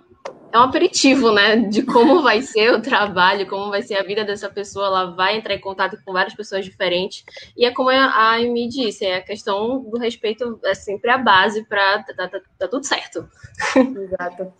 [0.52, 4.24] é um aperitivo, né, de como vai ser o trabalho, como vai ser a vida
[4.24, 7.24] dessa pessoa, ela vai entrar em contato com várias pessoas diferentes,
[7.56, 11.64] e é como a Amy disse, é a questão do respeito é sempre a base
[11.64, 13.28] para tá, tá, tá tudo certo.
[13.76, 14.52] Exato.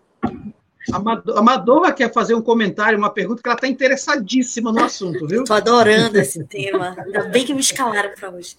[0.92, 5.42] A Madova quer fazer um comentário, uma pergunta, que ela está interessadíssima no assunto, viu?
[5.42, 6.94] Estou adorando esse tema.
[6.98, 8.56] Ainda bem que me escalaram para hoje.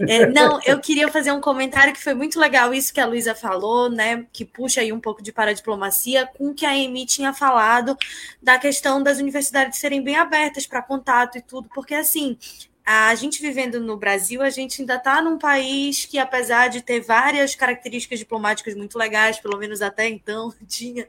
[0.00, 3.34] É, não, eu queria fazer um comentário que foi muito legal, isso que a Luísa
[3.34, 4.26] falou, né?
[4.32, 7.96] Que puxa aí um pouco de paradiplomacia, com o que a Amy tinha falado
[8.42, 12.36] da questão das universidades serem bem abertas para contato e tudo, porque assim,
[12.84, 17.00] a gente vivendo no Brasil, a gente ainda está num país que, apesar de ter
[17.00, 21.08] várias características diplomáticas muito legais, pelo menos até então tinha,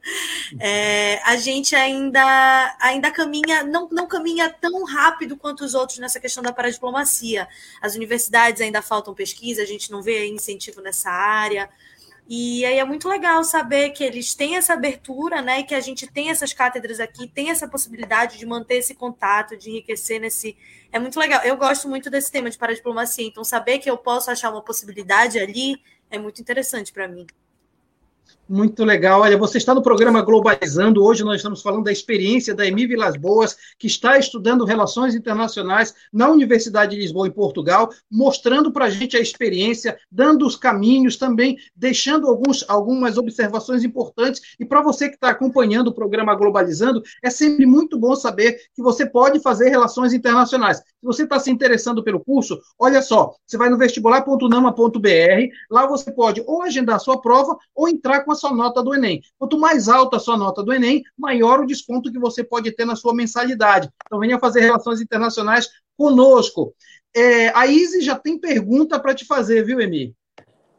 [0.59, 6.19] é, a gente ainda, ainda caminha, não, não caminha tão rápido quanto os outros nessa
[6.19, 7.47] questão da paradiplomacia.
[7.81, 11.69] As universidades ainda faltam pesquisa, a gente não vê incentivo nessa área.
[12.27, 15.59] E aí é muito legal saber que eles têm essa abertura, né?
[15.59, 19.57] E que a gente tem essas cátedras aqui, tem essa possibilidade de manter esse contato,
[19.57, 20.57] de enriquecer nesse.
[20.91, 21.41] É muito legal.
[21.43, 25.38] Eu gosto muito desse tema de paradiplomacia, então saber que eu posso achar uma possibilidade
[25.39, 27.25] ali é muito interessante para mim.
[28.47, 29.21] Muito legal.
[29.21, 31.01] Olha, você está no programa Globalizando.
[31.01, 35.95] Hoje nós estamos falando da experiência da Emi Vilas Boas, que está estudando relações internacionais
[36.12, 41.15] na Universidade de Lisboa, em Portugal, mostrando para a gente a experiência, dando os caminhos
[41.15, 44.41] também, deixando alguns, algumas observações importantes.
[44.60, 48.84] E para você que está acompanhando o programa Globalizando, é sempre muito bom saber que
[48.84, 50.82] você pode fazer relações internacionais.
[51.03, 56.09] Se você está se interessando pelo curso, olha só, você vai no vestibular.nama.br, lá você
[56.09, 59.21] pode ou agendar sua prova ou entrar com a sua nota do Enem.
[59.37, 62.85] Quanto mais alta a sua nota do Enem, maior o desconto que você pode ter
[62.85, 63.89] na sua mensalidade.
[64.05, 66.73] Então, venha fazer relações internacionais conosco.
[67.13, 70.15] É, a Izzy já tem pergunta para te fazer, viu, Emi?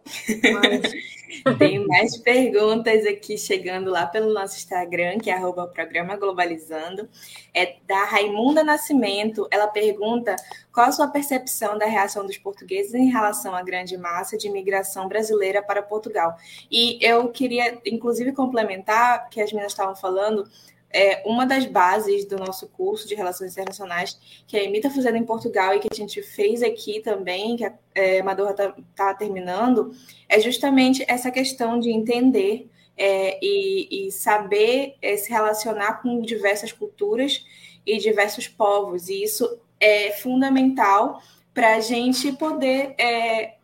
[1.58, 7.08] Tem mais perguntas aqui chegando lá pelo nosso Instagram, que é arroba programa Globalizando.
[7.52, 9.46] É da Raimunda Nascimento.
[9.50, 10.37] Ela pergunta
[10.72, 15.08] qual a sua percepção da reação dos portugueses em relação à grande massa de imigração
[15.08, 16.37] brasileira para Portugal.
[16.70, 20.48] E eu queria, inclusive, complementar que as meninas estavam falando
[20.94, 25.16] é, uma das bases do nosso curso de Relações Internacionais, que a Emi está fazendo
[25.16, 29.14] em Portugal e que a gente fez aqui também, que a é, Madorra está tá
[29.14, 29.92] terminando,
[30.28, 36.70] é justamente essa questão de entender é, e, e, saber é, se relacionar com diversas
[36.70, 37.44] culturas
[37.85, 39.09] e diversos povos.
[39.09, 41.20] E isso é fundamental
[41.52, 43.54] para a gente poder é,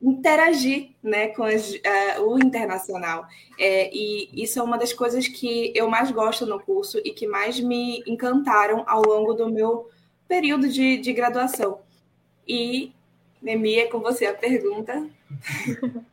[0.00, 3.26] interagir né, com as, uh, o internacional.
[3.58, 7.26] É, e isso é uma das coisas que eu mais gosto no curso e que
[7.26, 9.90] mais me encantaram ao longo do meu
[10.26, 11.80] período de, de graduação.
[12.48, 12.92] E,
[13.42, 15.06] Nemi, é com você a pergunta.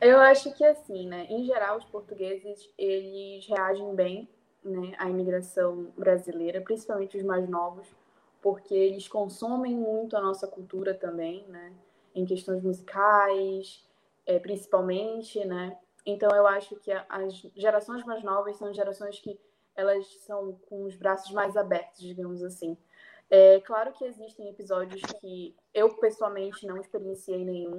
[0.00, 1.26] eu acho que assim, né?
[1.30, 4.28] Em geral, os portugueses eles reagem bem
[4.64, 7.86] né, à imigração brasileira, principalmente os mais novos,
[8.42, 11.72] porque eles consomem muito a nossa cultura também, né?
[12.14, 13.84] Em questões musicais,
[14.26, 15.76] é, principalmente, né?
[16.06, 19.38] Então eu acho que as gerações mais novas são gerações que
[19.74, 22.76] elas são com os braços mais abertos, digamos assim.
[23.30, 27.78] É claro que existem episódios que eu pessoalmente não experienciei nenhum,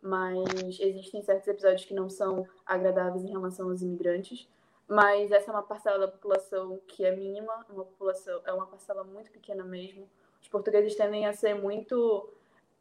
[0.00, 4.46] mas existem certos episódios que não são agradáveis em relação aos imigrantes.
[4.86, 9.02] Mas essa é uma parcela da população que é mínima, uma população é uma parcela
[9.02, 10.06] muito pequena mesmo.
[10.42, 12.28] Os portugueses tendem a ser muito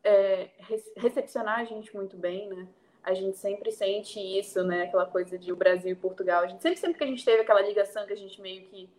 [0.04, 0.50] é,
[0.98, 2.68] recepcionar a gente muito bem, né?
[3.04, 4.84] A gente sempre sente isso, né?
[4.84, 6.44] Aquela coisa de o Brasil e Portugal.
[6.44, 8.90] A gente sempre, sempre que a gente teve aquela ligação que a gente meio que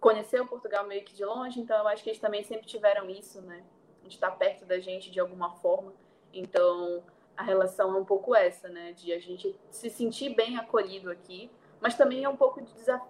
[0.00, 3.42] conheceu Portugal meio que de longe, então eu acho que eles também sempre tiveram isso,
[3.42, 3.62] né?
[4.02, 5.92] De estar perto da gente de alguma forma.
[6.32, 7.02] Então,
[7.36, 8.92] a relação é um pouco essa, né?
[8.92, 12.62] De a gente se sentir bem acolhido aqui, mas também é um pouco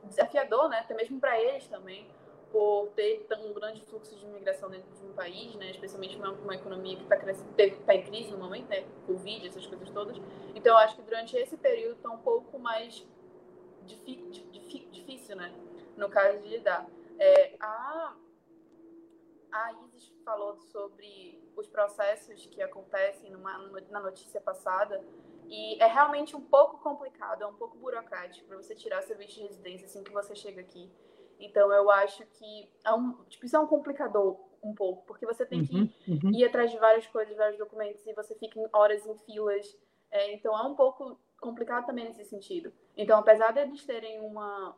[0.05, 0.81] desafiador, né?
[0.81, 2.07] Até mesmo para eles também,
[2.53, 5.71] por ter tão grande fluxo de imigração dentro de um país, né?
[5.71, 7.17] Especialmente uma, uma economia que está
[7.87, 8.85] tá em crise no momento, né?
[9.07, 10.17] Covid, essas coisas todas.
[10.55, 13.07] Então, eu acho que durante esse período está um pouco mais
[13.87, 15.55] difícil, né?
[15.99, 16.89] no caso de lidar.
[17.19, 18.17] É, a,
[19.51, 23.59] a Isis falou sobre os processos que acontecem numa,
[23.91, 25.05] na notícia passada
[25.49, 29.35] e é realmente um pouco complicado, é um pouco burocrático para você tirar seu visto
[29.35, 30.91] de residência assim que você chega aqui.
[31.39, 35.47] Então eu acho que é um, tipo, isso é um complicador um pouco, porque você
[35.47, 36.31] tem que uhum, uhum.
[36.33, 39.77] ir atrás de várias coisas, vários documentos e você fica em horas em filas.
[40.11, 42.73] É, então é um pouco complicado também nesse sentido.
[42.97, 44.77] Então, apesar de eles terem uma,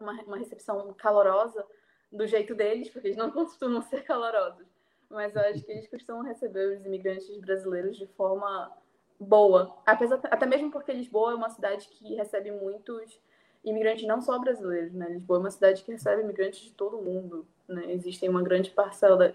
[0.00, 1.66] uma, uma recepção calorosa
[2.10, 4.66] do jeito deles, porque eles não costumam ser calorosos.
[5.08, 8.72] Mas eu acho que eles costumam receber os imigrantes brasileiros de forma
[9.20, 9.76] boa.
[9.86, 13.20] Apesar, até mesmo porque Lisboa é uma cidade que recebe muitos
[13.66, 15.08] imigrantes, não só brasileiros, né?
[15.10, 17.92] Lisboa é uma cidade que recebe imigrantes de todo o mundo, né?
[17.92, 19.34] Existem uma grande parcela da,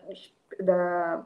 [0.60, 1.26] da,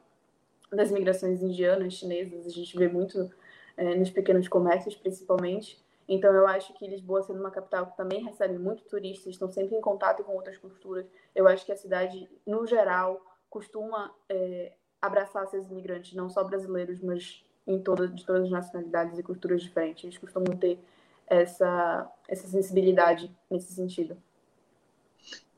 [0.72, 3.32] das imigrações indianas, chinesas, a gente vê muito
[3.78, 5.84] é, nos pequenos comércios, principalmente.
[6.08, 9.76] Então, eu acho que Lisboa, sendo uma capital que também recebe muito turistas, estão sempre
[9.76, 15.48] em contato com outras culturas, eu acho que a cidade, no geral, costuma é, abraçar
[15.48, 20.04] seus imigrantes, não só brasileiros, mas em toda, de todas as nacionalidades e culturas diferentes.
[20.04, 20.80] Eles costumam ter
[21.28, 24.18] essa, essa sensibilidade nesse sentido.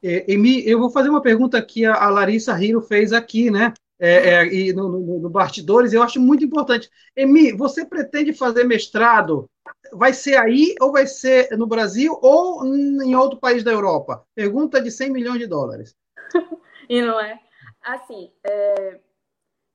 [0.03, 3.73] É, Emi, eu vou fazer uma pergunta que a Larissa Riro fez aqui, né?
[3.99, 6.89] É, é, e no, no, no Bastidores, eu acho muito importante.
[7.15, 9.49] Emi, você pretende fazer mestrado
[9.93, 14.25] vai ser aí ou vai ser no Brasil ou em outro país da Europa?
[14.35, 15.95] Pergunta de 100 milhões de dólares.
[16.89, 17.39] e não é?
[17.81, 18.99] Assim, é...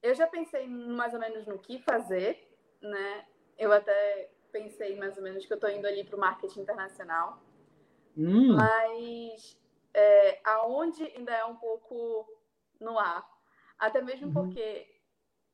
[0.02, 2.38] eu já pensei mais ou menos no que fazer,
[2.80, 3.24] né?
[3.58, 7.42] Eu até pensei mais ou menos que eu estou indo ali para o marketing internacional.
[8.16, 8.56] Hum.
[8.56, 9.58] Mas
[9.94, 12.28] é, aonde ainda é um pouco
[12.80, 13.26] no ar.
[13.78, 14.32] Até mesmo uhum.
[14.32, 14.86] porque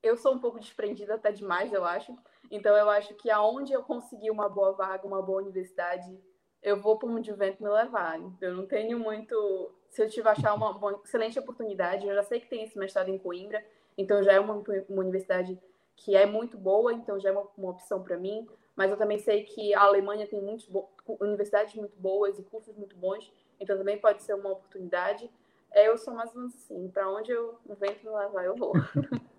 [0.03, 2.17] eu sou um pouco desprendida até demais, eu acho.
[2.51, 6.21] Então eu acho que aonde eu conseguir uma boa vaga, uma boa universidade,
[6.63, 8.19] eu vou para onde o vento me levar.
[8.19, 9.73] Então, eu não tenho muito.
[9.91, 13.09] Se eu tiver achar uma, uma excelente oportunidade, eu já sei que tem esse mestrado
[13.09, 13.65] em Coimbra,
[13.97, 15.59] então já é uma, uma universidade
[15.97, 18.47] que é muito boa, então já é uma, uma opção para mim.
[18.79, 20.71] Mas eu também sei que a Alemanha tem muitas
[21.19, 25.29] universidades muito boas e cursos muito bons, então também pode ser uma oportunidade.
[25.73, 28.73] É, eu sou mais assim, para onde eu, vento me levar, eu vou.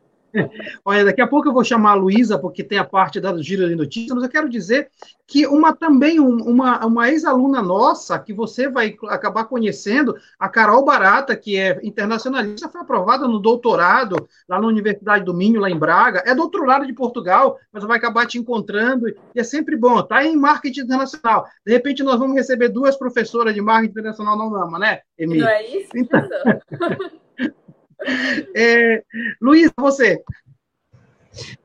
[0.86, 3.68] Olha, daqui a pouco eu vou chamar a Luísa, porque tem a parte da Giro
[3.68, 4.90] de Notícias, mas eu quero dizer
[5.28, 11.36] que uma também uma, uma ex-aluna nossa, que você vai acabar conhecendo, a Carol Barata,
[11.36, 16.24] que é internacionalista, foi aprovada no doutorado lá na Universidade do Minho, lá em Braga.
[16.26, 20.02] É doutorado de Portugal, mas vai acabar te encontrando, e é sempre bom.
[20.02, 21.46] Tá em marketing internacional.
[21.66, 25.46] De repente nós vamos receber duas professoras de marketing internacional não Nama, né, Emília?
[25.46, 25.92] Não é isso?
[25.96, 26.20] Então...
[28.56, 29.04] É,
[29.42, 30.22] Luiz, você.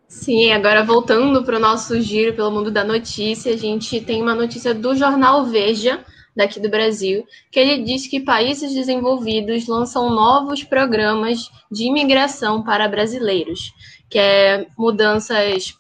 [0.09, 4.35] Sim, agora voltando para o nosso giro pelo mundo da notícia, a gente tem uma
[4.35, 10.65] notícia do jornal Veja, daqui do Brasil, que ele diz que países desenvolvidos lançam novos
[10.65, 13.73] programas de imigração para brasileiros,
[14.11, 15.75] que é mudanças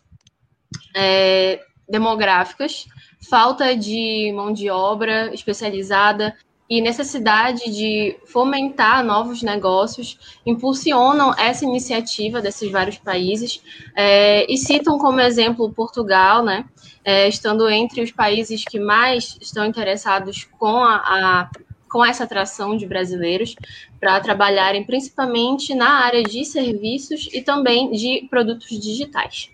[0.94, 2.86] é, demográficas,
[3.28, 6.36] falta de mão de obra especializada
[6.68, 13.62] e necessidade de fomentar novos negócios impulsionam essa iniciativa desses vários países
[13.94, 16.64] é, e citam como exemplo Portugal, né,
[17.04, 21.50] é, estando entre os países que mais estão interessados com a, a
[21.94, 23.54] com essa atração de brasileiros
[24.00, 29.52] para trabalharem principalmente na área de serviços e também de produtos digitais.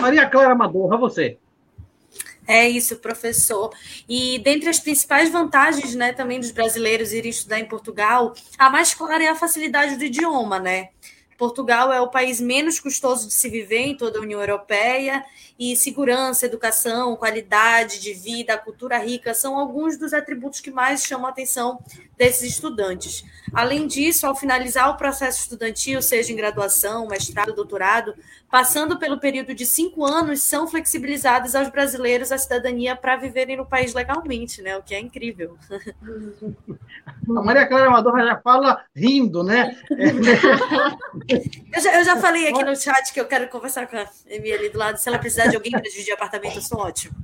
[0.00, 1.38] Maria Clara Madorra, você.
[2.46, 3.72] É isso, professor.
[4.08, 8.94] E dentre as principais vantagens, né, também dos brasileiros irem estudar em Portugal, a mais
[8.94, 10.90] clara é a facilidade do idioma, né?
[11.36, 15.24] Portugal é o país menos custoso de se viver em toda a União Europeia
[15.58, 21.26] e segurança, educação, qualidade de vida, cultura rica são alguns dos atributos que mais chamam
[21.26, 21.78] a atenção
[22.16, 23.24] desses estudantes.
[23.52, 28.14] Além disso, ao finalizar o processo estudantil, seja em graduação, mestrado, doutorado,
[28.50, 33.66] passando pelo período de cinco anos, são flexibilizados aos brasileiros a cidadania para viverem no
[33.66, 34.76] país legalmente, né?
[34.76, 35.56] O que é incrível.
[37.28, 39.76] A Maria Clara Amador já fala rindo, né?
[41.74, 44.52] eu, já, eu já falei aqui no chat que eu quero conversar com a Emi
[44.52, 44.96] ali do lado.
[44.98, 47.14] Se ela precisar de alguém para dividir apartamento, eu sou ótimo.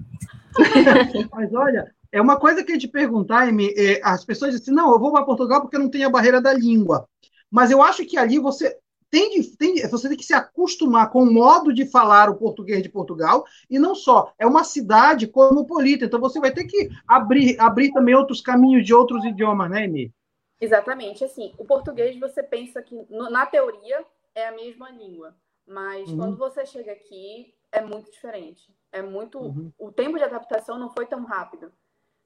[1.33, 4.93] Mas olha, é uma coisa que a gente perguntar, Emi, é, as pessoas dizem, não,
[4.93, 7.09] eu vou para Portugal porque não tem a barreira da língua.
[7.51, 8.79] Mas eu acho que ali você
[9.11, 12.83] tem, de, tem você tem que se acostumar com o modo de falar o português
[12.83, 17.61] de Portugal, e não só, é uma cidade cosmopolita, então você vai ter que abrir,
[17.61, 20.11] abrir também outros caminhos de outros idiomas, né, Emi?
[20.59, 24.03] Exatamente, assim, o português você pensa que na teoria
[24.35, 25.35] é a mesma língua,
[25.66, 26.16] mas uhum.
[26.16, 28.73] quando você chega aqui é muito diferente.
[28.93, 29.39] É muito.
[29.39, 29.73] Uhum.
[29.79, 31.73] O tempo de adaptação não foi tão rápido.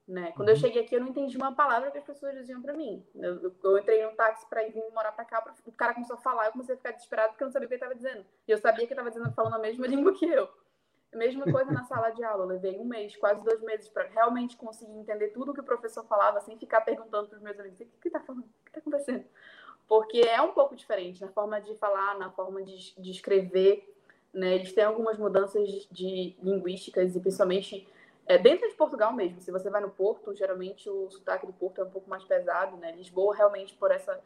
[0.07, 0.31] Né?
[0.33, 0.53] Quando uhum.
[0.55, 3.05] eu cheguei aqui, eu não entendi uma palavra que as pessoas diziam para mim.
[3.15, 6.19] Eu, eu, entrei num táxi para ir vir morar para cá, o cara começou a
[6.19, 8.25] falar, eu comecei a ficar desesperado porque eu não sabia o que ele estava dizendo.
[8.47, 10.47] E eu sabia que ele estava falando a mesma língua que eu.
[11.13, 12.43] Mesma coisa na sala de aula.
[12.43, 16.05] Eu levei um mês, quase dois meses, para realmente conseguir entender tudo que o professor
[16.05, 18.43] falava, sem ficar perguntando para os meus amigos: o que está falando?
[18.43, 19.25] O que está acontecendo?
[19.87, 23.96] Porque é um pouco diferente na forma de falar, na forma de, de escrever.
[24.33, 24.55] Né?
[24.55, 27.87] Eles têm algumas mudanças de, linguísticas e principalmente
[28.25, 29.39] é, dentro de Portugal mesmo.
[29.41, 32.77] Se você vai no Porto, geralmente o sotaque do Porto é um pouco mais pesado,
[32.77, 32.91] né?
[32.91, 34.21] Lisboa realmente por essa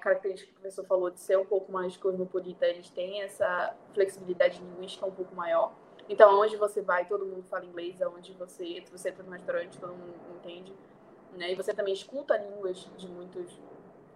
[0.00, 4.60] característica que o professor falou de ser um pouco mais cosmopolita, eles têm essa flexibilidade
[4.60, 5.74] linguística um pouco maior.
[6.08, 9.78] Então, onde você vai, todo mundo fala inglês, aonde você entra, você entra no restaurante,
[9.78, 10.72] todo mundo entende.
[11.32, 11.52] Né?
[11.52, 13.58] E você também escuta línguas de muitos,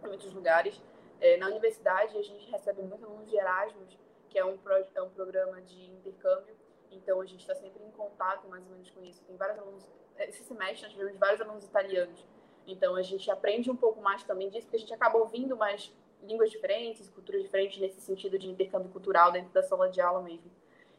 [0.02, 0.80] muitos lugares.
[1.20, 3.98] É, na universidade, a gente recebe muitos alunos de Erasmus,
[4.28, 6.54] que é um, pro, é um programa de intercâmbio.
[6.90, 9.22] Então, a gente está sempre em contato, mais ou menos, com isso.
[9.24, 9.88] Tem vários alunos...
[10.18, 12.24] Esse semestre, nós tivemos vários alunos italianos.
[12.66, 15.92] Então, a gente aprende um pouco mais também disso, porque a gente acaba ouvindo mais
[16.22, 20.50] línguas diferentes, culturas diferentes, nesse sentido de intercâmbio cultural dentro da sala de aula mesmo.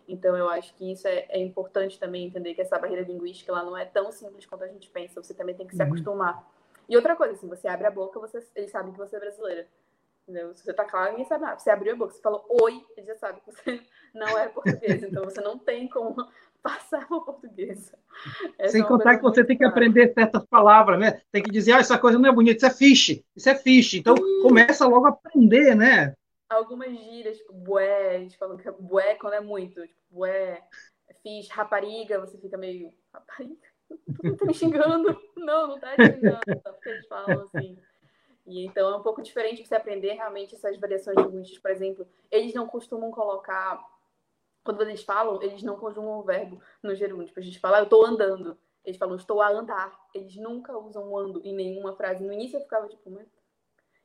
[0.07, 3.63] Então, eu acho que isso é, é, importante também entender que essa barreira linguística ela
[3.63, 5.21] não é tão simples quanto a gente pensa.
[5.21, 5.87] Você também tem que se uhum.
[5.87, 6.51] acostumar.
[6.87, 9.67] E outra coisa, assim, você abre a boca, você, eles sabem que você é brasileira.
[10.29, 10.53] Entendeu?
[10.53, 11.57] Se você tá claro, ninguém sabe nada.
[11.57, 13.81] Você abriu a boca, você falou oi, eles já sabem que você
[14.13, 15.01] não é português.
[15.01, 16.15] Então, você não tem como
[16.61, 17.91] passar por português.
[18.59, 21.19] Essa Sem é contar que você tem que aprender certas palavras, né?
[21.31, 23.97] Tem que dizer, ah, essa coisa não é bonita, isso é fiche, isso é fiche.
[23.97, 24.13] Então,
[24.43, 26.13] começa logo a aprender, né?
[26.47, 30.63] algumas gírias, tipo, bué, a gente falou que é bué quando é muito, tipo, bué,
[31.21, 33.69] fiz rapariga, você fica meio, rapariga?
[34.21, 35.19] Tu tá me xingando?
[35.35, 37.77] Não, não tá te xingando, só porque eles falam assim.
[38.49, 42.53] E então é um pouco diferente você aprender realmente essas variações linguísticas, por exemplo, eles
[42.53, 43.79] não costumam colocar,
[44.63, 47.27] quando eles falam, eles não conjugam o verbo no gerúndio.
[47.27, 48.57] Tipo, a gente fala, ah, eu tô andando.
[48.83, 49.97] Eles falam, estou a andar.
[50.15, 52.23] Eles nunca usam ando em nenhuma frase.
[52.23, 53.27] No início eu ficava tipo, mas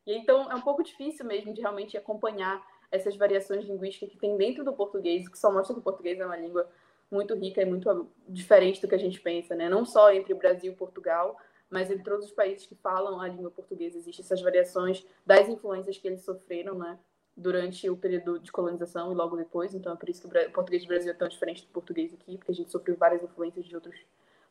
[0.06, 4.36] e então é um pouco difícil mesmo de realmente acompanhar essas variações linguísticas que tem
[4.36, 6.68] dentro do português, que só mostra que o português é uma língua
[7.10, 9.68] muito rica e muito diferente do que a gente pensa, né?
[9.68, 11.36] Não só entre Brasil e Portugal,
[11.74, 15.98] mas entre todos os países que falam a língua portuguesa existem essas variações das influências
[15.98, 16.96] que eles sofreram, né?
[17.36, 19.74] Durante o período de colonização e logo depois.
[19.74, 22.38] Então é por isso que o português do Brasil é tão diferente do português aqui,
[22.38, 23.98] porque a gente sofreu várias influências de outros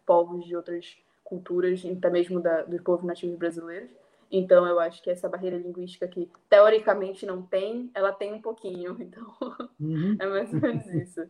[0.06, 3.90] povos, de outras culturas, até mesmo da, dos povos nativos brasileiros.
[4.30, 8.98] Então, eu acho que essa barreira linguística que teoricamente não tem, ela tem um pouquinho.
[9.00, 9.34] Então,
[9.80, 10.18] uhum.
[10.20, 11.22] é mais ou menos isso.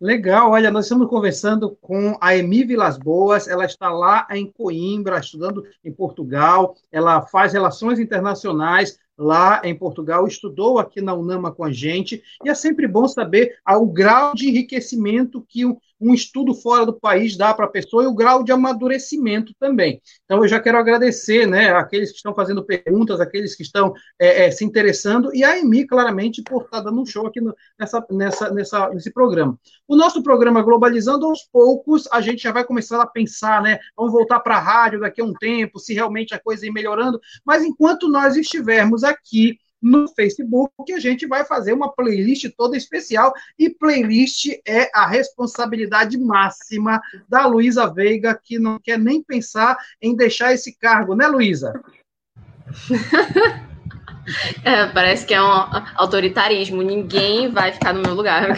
[0.00, 5.18] Legal, olha, nós estamos conversando com a Emi Vilas Boas, ela está lá em Coimbra,
[5.18, 11.64] estudando em Portugal, ela faz relações internacionais lá em Portugal, estudou aqui na UNAMA com
[11.64, 15.64] a gente, e é sempre bom saber o grau de enriquecimento que
[16.04, 20.02] um estudo fora do país dá para a pessoa e o grau de amadurecimento também.
[20.24, 24.46] Então, eu já quero agradecer né, aqueles que estão fazendo perguntas, aqueles que estão é,
[24.46, 28.04] é, se interessando, e a Emi, claramente, por estar dando um show aqui no, nessa,
[28.10, 29.58] nessa, nessa, nesse programa.
[29.88, 33.78] O nosso programa Globalizando, aos poucos, a gente já vai começar a pensar, né?
[33.96, 37.18] Vamos voltar para a rádio daqui a um tempo, se realmente a coisa ir melhorando,
[37.44, 42.76] mas enquanto nós estivermos aqui no Facebook, que a gente vai fazer uma playlist toda
[42.76, 43.34] especial.
[43.58, 50.16] E playlist é a responsabilidade máxima da Luísa Veiga, que não quer nem pensar em
[50.16, 51.80] deixar esse cargo, né, Luísa?
[54.64, 55.50] É, parece que é um
[55.96, 56.82] autoritarismo.
[56.82, 58.48] Ninguém vai ficar no meu lugar.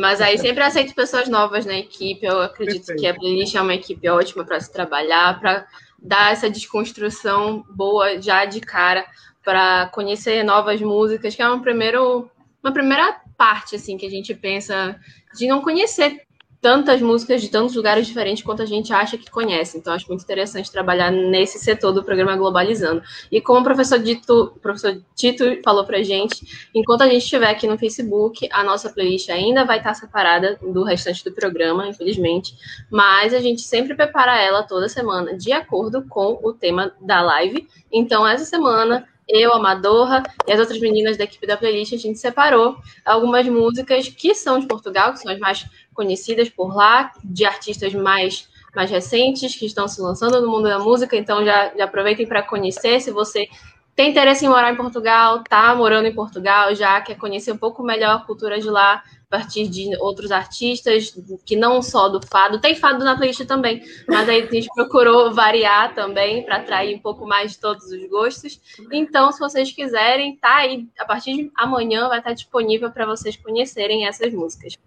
[0.00, 2.26] Mas aí sempre aceito pessoas novas na equipe.
[2.26, 3.00] Eu acredito Perfeito.
[3.00, 5.66] que a playlist é uma equipe ótima para se trabalhar, para
[5.98, 9.06] dar essa desconstrução boa já de cara
[9.44, 12.30] para conhecer novas músicas, que é um primeiro,
[12.62, 14.98] uma primeira parte assim que a gente pensa
[15.34, 16.27] de não conhecer
[16.60, 19.78] tantas músicas de tantos lugares diferentes quanto a gente acha que conhece.
[19.78, 23.02] Então, acho muito interessante trabalhar nesse setor do programa Globalizando.
[23.30, 27.66] E como o professor, Dito, professor Tito falou para gente, enquanto a gente estiver aqui
[27.66, 32.54] no Facebook, a nossa playlist ainda vai estar separada do restante do programa, infelizmente,
[32.90, 37.68] mas a gente sempre prepara ela toda semana de acordo com o tema da live.
[37.92, 41.98] Então, essa semana eu, a Madorra e as outras meninas da equipe da playlist, a
[41.98, 47.12] gente separou algumas músicas que são de Portugal, que são as mais conhecidas por lá,
[47.22, 51.72] de artistas mais, mais recentes, que estão se lançando no mundo da música, então já,
[51.76, 53.00] já aproveitem para conhecer.
[53.00, 53.48] Se você
[53.94, 57.82] tem interesse em morar em Portugal, tá morando em Portugal, já quer conhecer um pouco
[57.82, 61.14] melhor a cultura de lá, a partir de outros artistas,
[61.44, 65.34] que não só do fado, tem fado na playlist também, mas aí a gente procurou
[65.34, 68.58] variar também para atrair um pouco mais de todos os gostos.
[68.90, 73.36] Então, se vocês quiserem, tá aí, a partir de amanhã vai estar disponível para vocês
[73.36, 74.78] conhecerem essas músicas.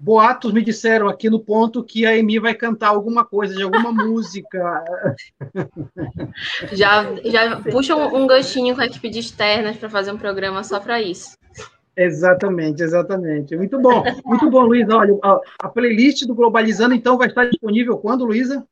[0.00, 3.92] Boatos me disseram aqui no ponto que a Emi vai cantar alguma coisa de alguma
[3.94, 4.84] música.
[6.72, 10.64] Já, já puxa um, um gostinho com a equipe de externas para fazer um programa
[10.64, 11.37] só para isso.
[11.98, 13.56] Exatamente, exatamente.
[13.56, 14.96] Muito bom, muito bom, Luísa.
[14.96, 18.64] Olha, a, a, playlist do Globalizando, então, vai estar disponível quando, Luísa?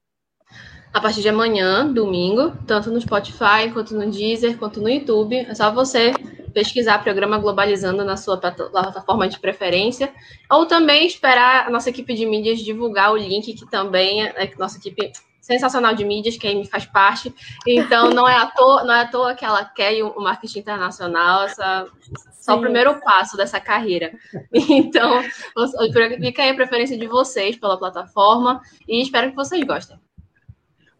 [0.94, 5.34] A partir de amanhã, domingo, tanto no Spotify, quanto no Deezer, quanto no YouTube.
[5.36, 6.12] É só você
[6.54, 10.12] pesquisar programa Globalizando na sua plataforma de preferência,
[10.48, 14.52] ou também esperar a nossa equipe de mídias divulgar o link, que também é, é
[14.56, 15.10] nossa equipe
[15.40, 17.34] sensacional de mídias, que aí me faz parte.
[17.66, 21.42] Então, não é à toa, não é à toa que ela quer o marketing internacional,
[21.42, 21.86] essa,
[22.46, 24.12] só o primeiro passo dessa carreira.
[24.68, 25.22] Então,
[26.20, 29.98] fica aí a preferência de vocês pela plataforma e espero que vocês gostem.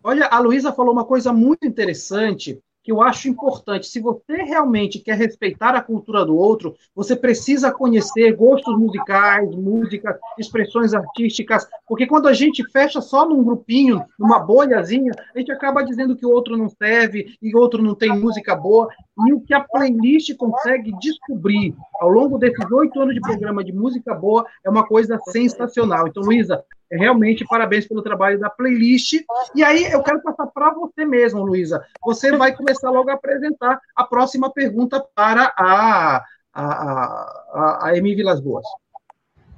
[0.03, 3.89] Olha, a Luísa falou uma coisa muito interessante que eu acho importante.
[3.89, 10.17] Se você realmente quer respeitar a cultura do outro, você precisa conhecer gostos musicais, músicas,
[10.39, 15.83] expressões artísticas, porque quando a gente fecha só num grupinho, numa bolhazinha, a gente acaba
[15.83, 18.89] dizendo que o outro não serve e o outro não tem música boa.
[19.27, 23.73] E o que a playlist consegue descobrir ao longo desses oito anos de programa de
[23.73, 26.07] música boa é uma coisa sensacional.
[26.07, 29.15] Então, Luísa, realmente parabéns pelo trabalho da playlist.
[29.55, 31.83] E aí eu quero passar para você mesmo, Luísa.
[32.05, 38.15] Você vai começar logo a apresentar a próxima pergunta para a, a, a, a Emi
[38.15, 38.67] Vilas Boas.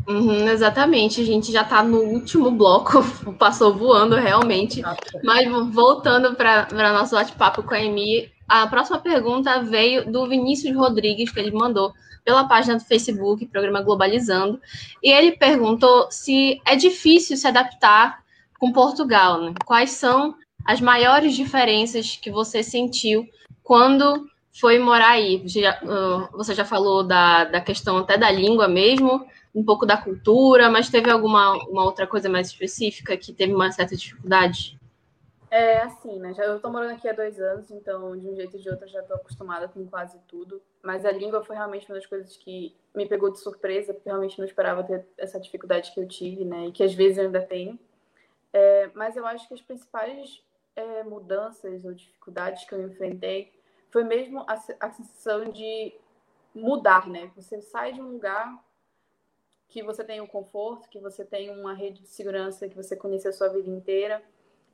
[0.08, 3.04] Uhum, exatamente, a gente já está no último bloco,
[3.38, 4.82] passou voando realmente.
[5.22, 11.30] Mas voltando para nosso bate-papo com a Emi, a próxima pergunta veio do Vinícius Rodrigues,
[11.30, 11.92] que ele mandou
[12.24, 14.60] pela página do Facebook, Programa Globalizando,
[15.02, 18.22] e ele perguntou se é difícil se adaptar
[18.58, 19.54] com Portugal, né?
[19.64, 20.34] Quais são
[20.64, 23.26] as maiores diferenças que você sentiu
[23.62, 24.28] quando
[24.58, 25.38] foi morar aí?
[25.38, 29.86] Você já, uh, você já falou da, da questão até da língua mesmo, um pouco
[29.86, 34.77] da cultura, mas teve alguma uma outra coisa mais específica que teve uma certa dificuldade?
[35.50, 36.34] É assim, né?
[36.34, 38.86] Já, eu tô morando aqui há dois anos, então de um jeito ou de outro
[38.86, 40.60] já tô acostumada com quase tudo.
[40.82, 44.38] Mas a língua foi realmente uma das coisas que me pegou de surpresa, porque realmente
[44.38, 46.66] não esperava ter essa dificuldade que eu tive, né?
[46.66, 47.78] E que às vezes eu ainda tenho.
[48.52, 50.42] É, mas eu acho que as principais
[50.76, 53.52] é, mudanças ou dificuldades que eu enfrentei
[53.90, 55.94] foi mesmo a, a sensação de
[56.54, 57.30] mudar, né?
[57.36, 58.62] Você sai de um lugar
[59.66, 62.94] que você tem o um conforto, que você tem uma rede de segurança que você
[62.96, 64.22] conhece a sua vida inteira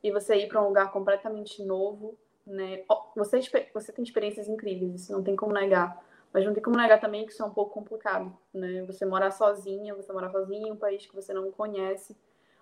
[0.05, 2.83] e você ir para um lugar completamente novo, né?
[3.15, 3.39] Você,
[3.73, 5.99] você tem experiências incríveis, isso não tem como negar.
[6.31, 8.83] Mas não tem como negar também que isso é um pouco complicado, né?
[8.83, 12.15] Você morar sozinha, você morar sozinha em um país que você não conhece,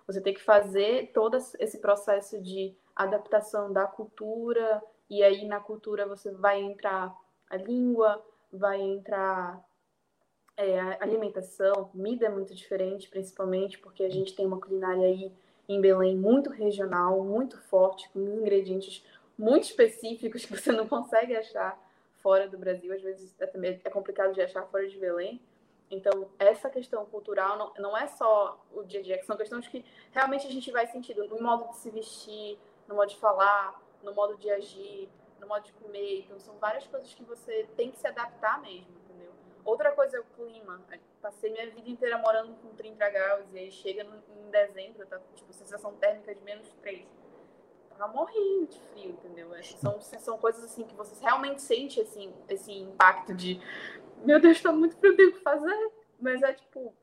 [0.06, 6.06] você tem que fazer todo esse processo de adaptação da cultura, e aí na cultura
[6.06, 7.14] você vai entrar
[7.50, 9.62] a língua, vai entrar
[10.56, 15.30] é, a alimentação, comida é muito diferente, principalmente porque a gente tem uma culinária aí
[15.68, 19.04] em Belém muito regional, muito forte, com ingredientes
[19.36, 21.78] muito específicos que você não consegue achar
[22.22, 22.92] fora do Brasil.
[22.92, 23.50] Às vezes é,
[23.84, 25.40] é complicado de achar fora de Belém.
[25.90, 29.84] Então, essa questão cultural não, não é só o dia a dia, são questões que
[30.12, 32.58] realmente a gente vai sentindo no modo de se vestir,
[32.88, 35.08] no modo de falar, no modo de agir,
[35.38, 36.20] no modo de comer.
[36.20, 39.03] Então, são várias coisas que você tem que se adaptar mesmo.
[39.64, 40.80] Outra coisa é o clima.
[41.22, 45.20] Passei minha vida inteira morando com 30 graus e aí chega no, em dezembro, tá
[45.34, 47.06] tipo sensação térmica de menos 3.
[47.96, 49.50] Tava morrendo de frio, entendeu?
[49.80, 53.60] São, são coisas assim que você realmente sente assim, esse impacto de
[54.24, 55.90] meu Deus, tá muito frio, tenho que fazer.
[56.18, 56.94] Mas é tipo,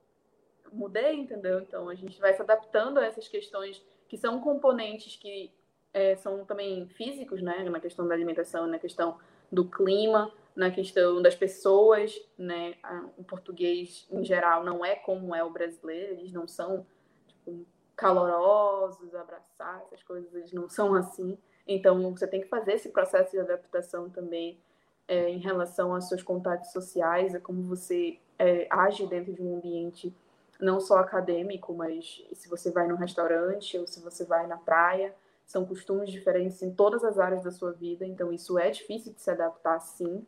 [0.71, 1.59] mudei, entendeu?
[1.59, 5.51] Então a gente vai se adaptando a essas questões que são componentes que
[5.93, 7.63] é, são também físicos, né?
[7.69, 9.17] Na questão da alimentação, na questão
[9.51, 12.75] do clima, na questão das pessoas, né?
[13.17, 16.85] O português em geral não é como é o brasileiro, eles não são
[17.27, 21.37] tipo, calorosos, abraçar, essas coisas, eles não são assim.
[21.67, 24.59] Então você tem que fazer esse processo de adaptação também
[25.07, 29.57] é, em relação aos seus contatos sociais, a como você é, age dentro de um
[29.57, 30.13] ambiente
[30.59, 35.13] não só acadêmico, mas se você vai num restaurante ou se você vai na praia,
[35.45, 39.21] são costumes diferentes em todas as áreas da sua vida, então isso é difícil de
[39.21, 40.25] se adaptar sim.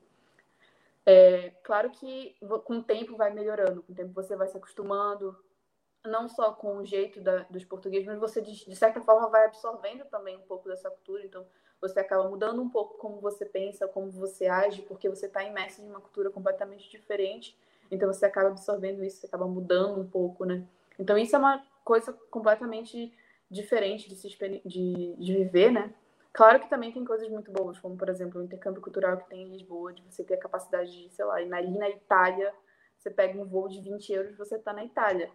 [1.06, 5.38] É, claro que com o tempo vai melhorando, com o tempo você vai se acostumando,
[6.06, 9.46] não só com o jeito da, dos portugueses, mas você de, de certa forma vai
[9.46, 11.46] absorvendo também um pouco dessa cultura, então
[11.82, 15.82] você acaba mudando um pouco como você pensa, como você age, porque você está imerso
[15.82, 17.58] em uma cultura completamente diferente.
[17.92, 20.66] Então você acaba absorvendo isso, você acaba mudando um pouco, né?
[20.98, 23.14] Então isso é uma coisa completamente
[23.52, 24.30] diferente de se
[24.66, 25.94] de, de viver, né?
[26.34, 29.44] Claro que também tem coisas muito boas, como por exemplo o intercâmbio cultural que tem
[29.44, 32.54] em Lisboa, de você ter a capacidade de, sei lá, ali na Itália,
[32.98, 35.30] você pega um voo de 20 euros, você está na Itália.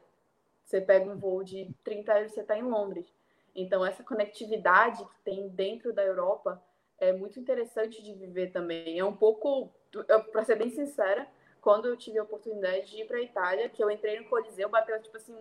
[0.64, 3.06] Você pega um voo de 30 euros, você está em Londres.
[3.54, 6.62] Então, essa conectividade que tem dentro da Europa
[6.98, 8.98] é muito interessante de viver também.
[8.98, 9.70] É um pouco,
[10.32, 11.26] para ser bem sincera,
[11.60, 14.68] quando eu tive a oportunidade de ir para a Itália, que eu entrei no Coliseu,
[14.68, 15.36] bateu tipo assim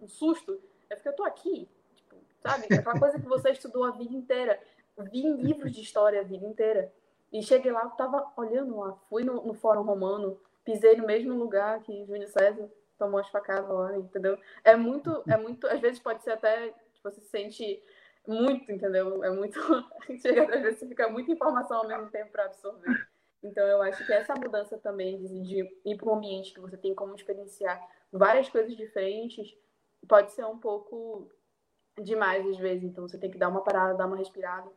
[0.00, 0.60] um, susto.
[0.88, 2.66] Eu fiquei, eu tô aqui, tipo, sabe?
[2.72, 4.60] Aquela coisa que você estudou a vida inteira.
[4.98, 6.92] Vi livros de história a vida inteira.
[7.32, 11.34] E cheguei lá, eu tava olhando lá, fui no, no Fórum Romano, pisei no mesmo
[11.34, 14.38] lugar que Júlio César tomou as facadas lá, entendeu?
[14.62, 16.72] É muito, é muito, às vezes pode ser até
[17.02, 17.82] você se sente
[18.26, 19.22] muito, entendeu?
[19.22, 19.60] É muito.
[20.20, 23.06] Chega, às vezes fica muita informação ao mesmo tempo para absorver.
[23.42, 26.78] Então, eu acho que essa mudança também de, de ir para um ambiente que você
[26.78, 27.78] tem como experienciar
[28.10, 29.54] várias coisas diferentes
[30.08, 31.30] pode ser um pouco
[32.00, 32.84] demais às vezes.
[32.84, 34.70] Então, você tem que dar uma parada, dar uma respirada,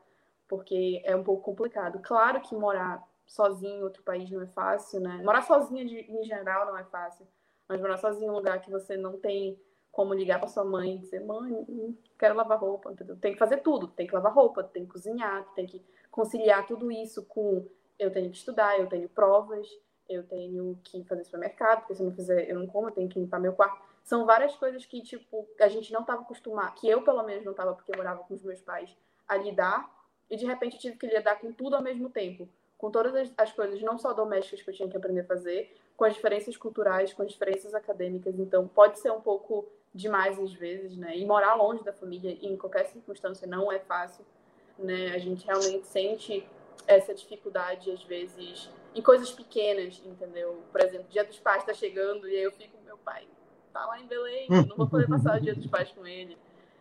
[0.48, 2.00] porque é um pouco complicado.
[2.02, 5.22] Claro que morar sozinho em outro país não é fácil, né?
[5.24, 7.28] Morar sozinha em geral não é fácil,
[7.68, 9.60] mas morar sozinho em um lugar que você não tem
[9.92, 13.18] como ligar para sua mãe e dizer, mãe, quero lavar roupa, entendeu?
[13.18, 16.92] Tem que fazer tudo, tem que lavar roupa, tem que cozinhar, tem que conciliar tudo
[16.92, 17.68] isso com
[17.98, 19.68] eu tenho que estudar, eu tenho provas,
[20.08, 23.10] eu tenho que fazer supermercado, porque se eu não fizer, eu não como, eu tenho
[23.10, 23.82] que limpar meu quarto.
[24.04, 27.52] São várias coisas que, tipo, a gente não estava acostumado, que eu, pelo menos, não
[27.52, 28.96] estava, porque eu morava com os meus pais,
[29.28, 29.92] a lidar,
[30.30, 32.48] e de repente eu tive que lidar com tudo ao mesmo tempo.
[32.78, 35.76] Com todas as, as coisas, não só domésticas que eu tinha que aprender a fazer,
[35.96, 38.38] com as diferenças culturais, com as diferenças acadêmicas.
[38.38, 41.18] Então, pode ser um pouco demais às vezes, né?
[41.18, 44.24] E morar longe da família em qualquer circunstância não é fácil,
[44.78, 45.10] né?
[45.16, 46.48] A gente realmente sente
[46.86, 50.62] essa dificuldade às vezes em coisas pequenas, entendeu?
[50.72, 53.28] Por exemplo, Dia dos Pais está chegando e aí eu fico, meu pai
[53.74, 56.38] tá lá em Belém, não vou poder passar o Dia dos Pais com ele.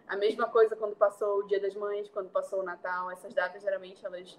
[0.06, 3.62] A mesma coisa quando passou o Dia das Mães, quando passou o Natal, essas datas
[3.62, 4.38] geralmente elas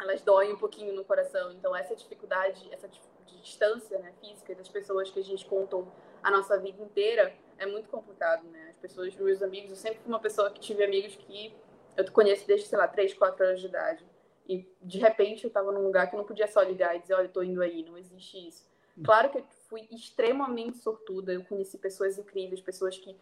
[0.00, 1.52] elas doem um pouquinho no coração.
[1.52, 2.88] Então essa dificuldade, essa
[3.26, 5.86] distância, né, física das pessoas que a gente contou
[6.22, 8.70] a nossa vida inteira, é muito complicado, né?
[8.70, 11.54] As pessoas, meus amigos, eu sempre fui uma pessoa que tive amigos que
[11.96, 14.04] eu conheço desde, sei lá, 3, 4 anos de idade.
[14.48, 17.26] E de repente eu estava num lugar que não podia só ligar e dizer, olha,
[17.26, 18.66] eu tô indo aí, não existe isso.
[19.04, 23.16] Claro que eu fui extremamente sortuda, eu conheci pessoas incríveis, pessoas que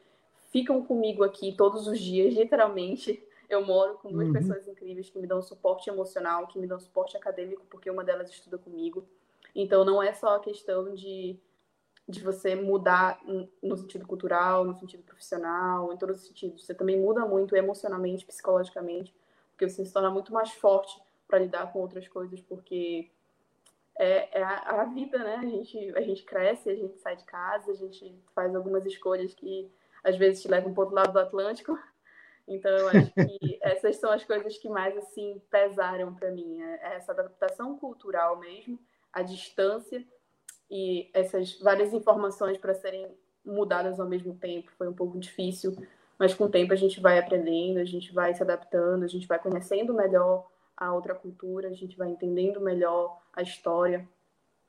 [0.50, 3.22] ficam comigo aqui todos os dias, literalmente.
[3.48, 4.32] Eu moro com duas uhum.
[4.32, 8.30] pessoas incríveis que me dão suporte emocional, que me dão suporte acadêmico, porque uma delas
[8.30, 9.04] estuda comigo.
[9.54, 11.38] Então não é só a questão de
[12.10, 13.20] de você mudar
[13.62, 16.66] no sentido cultural, no sentido profissional, em todos os sentidos.
[16.66, 19.14] Você também muda muito emocionalmente, psicologicamente,
[19.52, 23.08] porque você se torna muito mais forte para lidar com outras coisas, porque
[23.96, 25.36] é, é a, a, vida, né?
[25.36, 29.32] A gente, a gente cresce, a gente sai de casa, a gente faz algumas escolhas
[29.32, 29.70] que
[30.02, 31.78] às vezes te levam para outro lado do Atlântico.
[32.46, 36.96] Então, eu acho que essas são as coisas que mais assim pesaram para mim, é
[36.96, 38.78] essa adaptação cultural mesmo,
[39.12, 40.04] a distância
[40.70, 45.76] e essas várias informações para serem mudadas ao mesmo tempo foi um pouco difícil,
[46.18, 49.26] mas com o tempo a gente vai aprendendo, a gente vai se adaptando, a gente
[49.26, 54.08] vai conhecendo melhor a outra cultura, a gente vai entendendo melhor a história.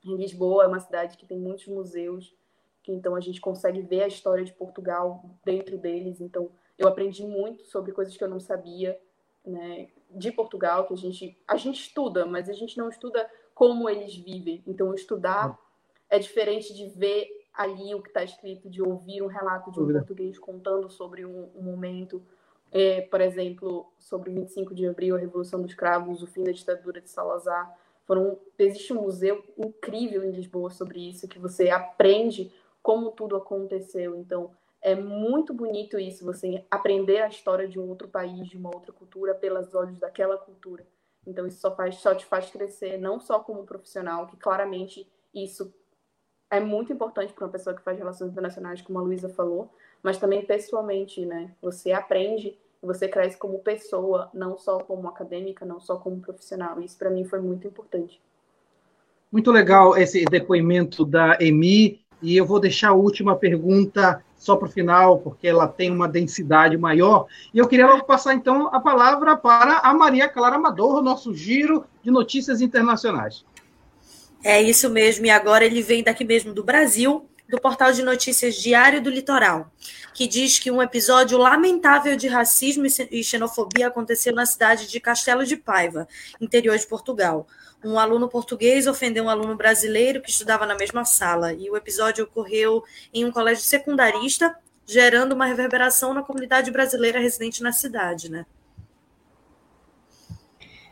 [0.04, 2.36] Em Lisboa é uma cidade que tem muitos museus,
[2.84, 6.20] que então a gente consegue ver a história de Portugal dentro deles.
[6.20, 9.00] Então eu aprendi muito sobre coisas que eu não sabia,
[9.46, 13.90] né, de Portugal, que a gente a gente estuda, mas a gente não estuda como
[13.90, 14.64] eles vivem.
[14.66, 15.58] Então estudar
[16.10, 19.92] é diferente de ver ali o que está escrito, de ouvir um relato de um
[19.92, 22.22] português contando sobre um, um momento,
[22.72, 26.52] é, por exemplo, sobre o 25 de abril, a Revolução dos Cravos, o fim da
[26.52, 27.78] ditadura de Salazar.
[28.06, 32.52] Foram, existe um museu incrível em Lisboa sobre isso, que você aprende
[32.82, 34.16] como tudo aconteceu.
[34.16, 34.52] Então,
[34.82, 38.92] é muito bonito isso, você aprender a história de um outro país, de uma outra
[38.92, 40.86] cultura, pelos olhos daquela cultura.
[41.26, 45.72] Então isso só faz só te faz crescer não só como profissional, que claramente isso
[46.50, 49.72] é muito importante para uma pessoa que faz relações internacionais, como a Luísa falou,
[50.04, 51.56] mas também pessoalmente, né?
[51.62, 56.82] Você aprende, você cresce como pessoa, não só como acadêmica, não só como profissional.
[56.82, 58.22] Isso para mim foi muito importante.
[59.32, 64.68] Muito legal esse depoimento da Emi, e eu vou deixar a última pergunta só para
[64.68, 67.28] o final, porque ela tem uma densidade maior.
[67.54, 71.86] E eu queria logo passar, então, a palavra para a Maria Clara Amador, nosso giro
[72.04, 73.46] de notícias internacionais.
[74.44, 78.56] É isso mesmo, e agora ele vem daqui mesmo do Brasil, do portal de notícias
[78.56, 79.72] Diário do Litoral,
[80.14, 85.46] que diz que um episódio lamentável de racismo e xenofobia aconteceu na cidade de Castelo
[85.46, 86.08] de Paiva,
[86.40, 87.46] interior de Portugal.
[87.84, 92.26] Um aluno português ofendeu um aluno brasileiro que estudava na mesma sala, e o episódio
[92.26, 94.56] ocorreu em um colégio secundarista,
[94.86, 98.46] gerando uma reverberação na comunidade brasileira residente na cidade, né?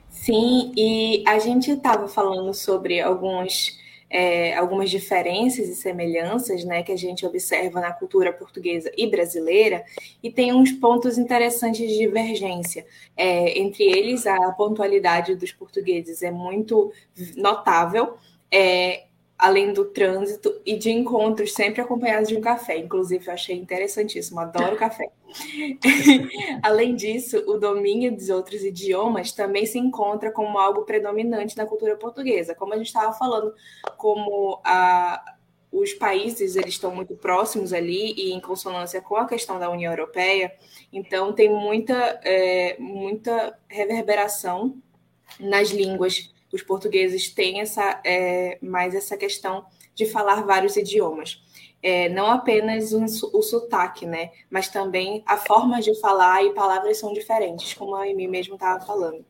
[0.09, 3.77] Sim, e a gente estava falando sobre alguns
[4.09, 9.83] é, algumas diferenças e semelhanças né, que a gente observa na cultura portuguesa e brasileira,
[10.23, 12.85] e tem uns pontos interessantes de divergência.
[13.15, 16.91] É, entre eles, a pontualidade dos portugueses é muito
[17.35, 18.17] notável.
[18.51, 19.03] É,
[19.39, 22.77] além do trânsito e de encontros sempre acompanhados de um café.
[22.77, 25.09] Inclusive, eu achei interessantíssimo, adoro café.
[26.61, 31.95] além disso, o domínio dos outros idiomas também se encontra como algo predominante na cultura
[31.95, 32.53] portuguesa.
[32.53, 33.53] Como a gente estava falando,
[33.95, 35.35] como a,
[35.71, 39.93] os países eles estão muito próximos ali e em consonância com a questão da União
[39.93, 40.53] Europeia,
[40.91, 44.75] então tem muita, é, muita reverberação
[45.39, 51.41] nas línguas os portugueses têm essa, é, mais essa questão de falar vários idiomas.
[51.81, 54.31] É, não apenas um, o sotaque, né?
[54.49, 58.85] Mas também a forma de falar e palavras são diferentes, como a Amy mesmo estava
[58.85, 59.25] falando.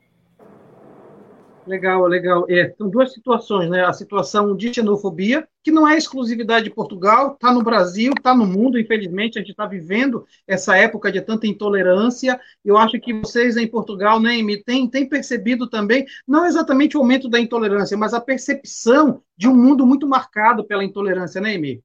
[1.70, 2.46] Legal, legal.
[2.50, 3.86] É, são duas situações, né?
[3.86, 8.44] A situação de xenofobia, que não é exclusividade de Portugal, está no Brasil, está no
[8.44, 12.42] mundo, infelizmente, a gente está vivendo essa época de tanta intolerância.
[12.66, 14.32] Eu acho que vocês em Portugal, né,
[14.66, 19.54] têm, têm percebido também, não exatamente o aumento da intolerância, mas a percepção de um
[19.54, 21.84] mundo muito marcado pela intolerância, né, Emi?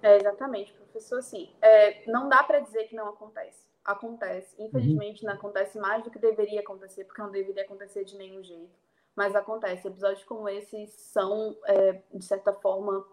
[0.00, 1.18] É, exatamente, professor.
[1.18, 3.68] Assim, é, não dá para dizer que não acontece.
[3.84, 4.54] Acontece.
[4.58, 5.28] Infelizmente, uhum.
[5.28, 8.80] não acontece mais do que deveria acontecer, porque não deveria acontecer de nenhum jeito
[9.14, 9.88] mas acontece.
[9.88, 13.06] Episódios como esses são, é, de certa forma,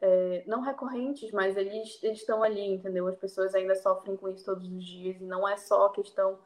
[0.00, 3.06] é, não recorrentes, mas eles, eles estão ali, entendeu?
[3.08, 6.38] As pessoas ainda sofrem com isso todos os dias, e não é só a questão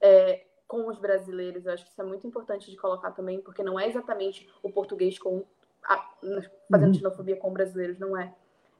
[0.00, 1.66] é, com os brasileiros.
[1.66, 4.70] Eu acho que isso é muito importante de colocar também, porque não é exatamente o
[4.70, 5.44] português com
[5.82, 5.96] a,
[6.70, 6.94] fazendo uhum.
[6.94, 8.34] xenofobia com brasileiros, não é.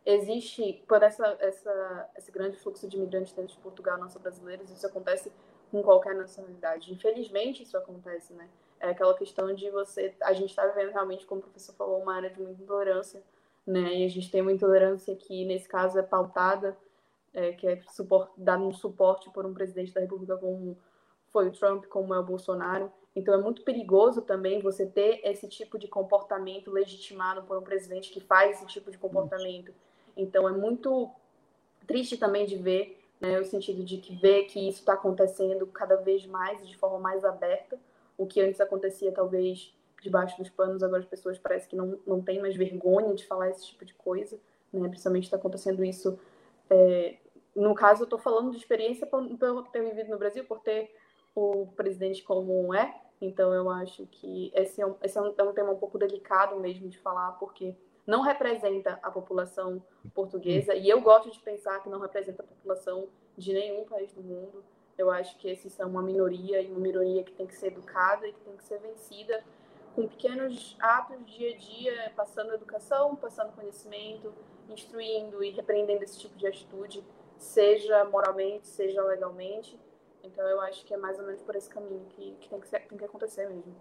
[0.05, 4.71] Existe, por essa, essa, esse grande fluxo de imigrantes dentro de Portugal, não só brasileiros,
[4.71, 5.31] isso acontece
[5.71, 6.93] com qualquer nacionalidade.
[6.93, 8.49] Infelizmente, isso acontece, né?
[8.81, 10.15] É aquela questão de você.
[10.23, 13.23] A gente está vivendo realmente, como o professor falou, uma área de muita intolerância,
[13.67, 13.95] né?
[13.95, 16.77] E a gente tem uma intolerância que, nesse caso, é pautada,
[17.35, 17.81] é, que é
[18.37, 20.79] dado um suporte por um presidente da República como
[21.29, 22.91] foi o Trump, como é o Bolsonaro.
[23.15, 28.11] Então, é muito perigoso também você ter esse tipo de comportamento legitimado por um presidente
[28.11, 29.75] que faz esse tipo de comportamento.
[30.17, 31.11] Então, é muito
[31.87, 35.97] triste também de ver, né, o sentido de que ver que isso está acontecendo cada
[35.97, 37.79] vez mais, de forma mais aberta,
[38.21, 42.21] o que antes acontecia talvez debaixo dos panos, agora as pessoas parecem que não, não
[42.21, 44.39] têm mais vergonha de falar esse tipo de coisa,
[44.71, 44.87] né?
[44.89, 46.19] Principalmente está acontecendo isso.
[46.69, 47.17] É...
[47.57, 50.95] no caso, eu estou falando de experiência por, por ter vivido no Brasil, por ter
[51.35, 52.95] o presidente como é.
[53.23, 55.99] Então, eu acho que esse é um, esse é um, é um tema um pouco
[55.99, 57.75] delicado mesmo de falar, porque
[58.07, 59.83] não representa a população
[60.15, 64.23] portuguesa, e eu gosto de pensar que não representa a população de nenhum país do
[64.23, 64.63] mundo.
[65.01, 68.29] Eu acho que esses são uma minoria e uma minoria que tem que ser educada
[68.29, 69.43] e que tem que ser vencida
[69.95, 74.31] com pequenos atos dia a dia, passando educação, passando conhecimento,
[74.69, 77.03] instruindo e repreendendo esse tipo de atitude,
[77.39, 79.81] seja moralmente, seja legalmente.
[80.23, 82.69] Então eu acho que é mais ou menos por esse caminho que, que, tem, que
[82.69, 83.75] ser, tem que acontecer mesmo.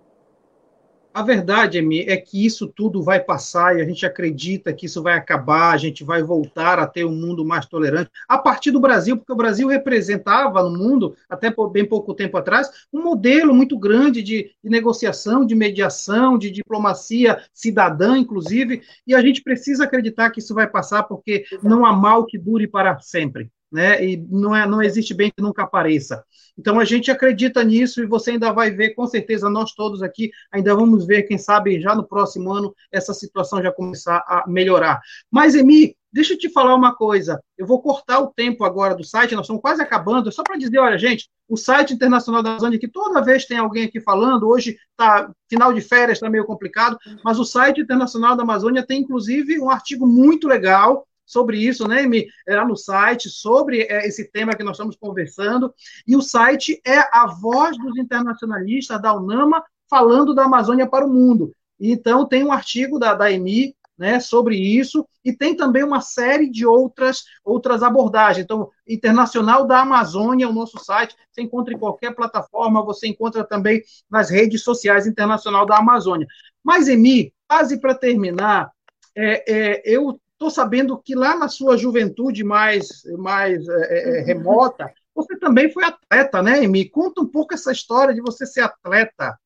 [1.20, 5.04] A verdade, Emi, é que isso tudo vai passar e a gente acredita que isso
[5.04, 8.80] vai acabar, a gente vai voltar a ter um mundo mais tolerante, a partir do
[8.80, 13.78] Brasil, porque o Brasil representava no mundo, até bem pouco tempo atrás, um modelo muito
[13.78, 20.30] grande de, de negociação, de mediação, de diplomacia cidadã, inclusive, e a gente precisa acreditar
[20.30, 24.04] que isso vai passar, porque não há mal que dure para sempre né?
[24.04, 26.24] E não, é, não existe bem que nunca apareça.
[26.58, 30.32] Então a gente acredita nisso e você ainda vai ver, com certeza, nós todos aqui
[30.52, 35.00] ainda vamos ver, quem sabe, já no próximo ano, essa situação já começar a melhorar.
[35.32, 37.40] Mas, Emi, Deixa eu te falar uma coisa.
[37.56, 40.80] Eu vou cortar o tempo agora do site, nós estamos quase acabando, só para dizer,
[40.80, 44.76] olha, gente, o site internacional da Amazônia, que toda vez tem alguém aqui falando, hoje
[44.92, 49.60] está final de férias, está meio complicado, mas o site internacional da Amazônia tem, inclusive,
[49.60, 52.26] um artigo muito legal sobre isso, né, Emi?
[52.48, 55.74] Lá no site, sobre é, esse tema que nós estamos conversando.
[56.08, 61.14] E o site é a voz dos internacionalistas da UNAMA falando da Amazônia para o
[61.14, 61.54] mundo.
[61.80, 66.50] Então, tem um artigo da, da EMI né, sobre isso, e tem também uma série
[66.50, 68.46] de outras, outras abordagens.
[68.46, 73.84] Então, Internacional da Amazônia, o nosso site, você encontra em qualquer plataforma, você encontra também
[74.10, 76.26] nas redes sociais Internacional da Amazônia.
[76.64, 78.72] Mas, Emi, quase para terminar,
[79.14, 84.92] é, é, eu estou sabendo que lá na sua juventude mais, mais é, é remota,
[85.14, 86.90] você também foi atleta, né, Emi?
[86.90, 89.38] Conta um pouco essa história de você ser atleta.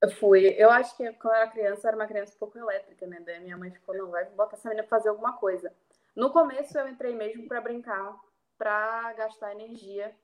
[0.00, 0.54] Eu fui.
[0.56, 3.20] Eu acho que quando eu era criança, eu era uma criança um pouco elétrica, né?
[3.26, 5.72] Daí minha mãe ficou, não, vai botar essa menina pra fazer alguma coisa.
[6.14, 8.14] No começo eu entrei mesmo para brincar,
[8.56, 10.14] para gastar energia,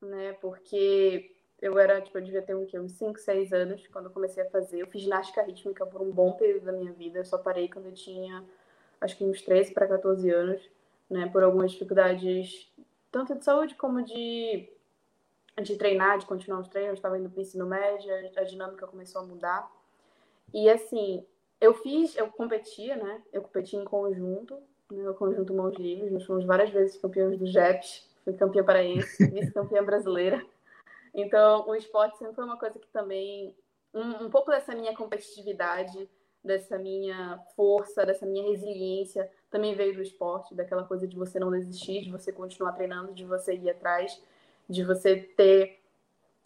[0.00, 0.34] né?
[0.34, 4.44] Porque eu era, tipo, eu devia ter um, uns 5, 6 anos quando eu comecei
[4.44, 4.80] a fazer.
[4.80, 7.18] Eu fiz ginástica rítmica por um bom período da minha vida.
[7.18, 8.44] Eu só parei quando eu tinha,
[9.00, 10.62] acho que uns 13 para 14 anos,
[11.08, 11.28] né?
[11.28, 12.72] Por algumas dificuldades,
[13.10, 14.68] tanto de saúde como de
[15.62, 19.22] de treinar, de continuar os treinos, estava indo para o ensino médio, a dinâmica começou
[19.22, 19.70] a mudar.
[20.52, 21.24] E assim,
[21.60, 23.22] eu fiz, eu competia, né?
[23.32, 24.58] Eu competi em conjunto,
[24.90, 25.08] né?
[25.08, 29.82] o conjunto Mãos Livres, nós fomos várias vezes campeões do JEPS, fui campeã paraense, vice-campeã
[29.82, 30.44] brasileira.
[31.14, 33.56] Então, o esporte sempre foi uma coisa que também,
[33.94, 36.08] um, um pouco dessa minha competitividade,
[36.46, 41.50] dessa minha força, dessa minha resiliência, também veio do esporte, daquela coisa de você não
[41.50, 44.20] desistir, de você continuar treinando, de você ir atrás
[44.68, 45.82] de você ter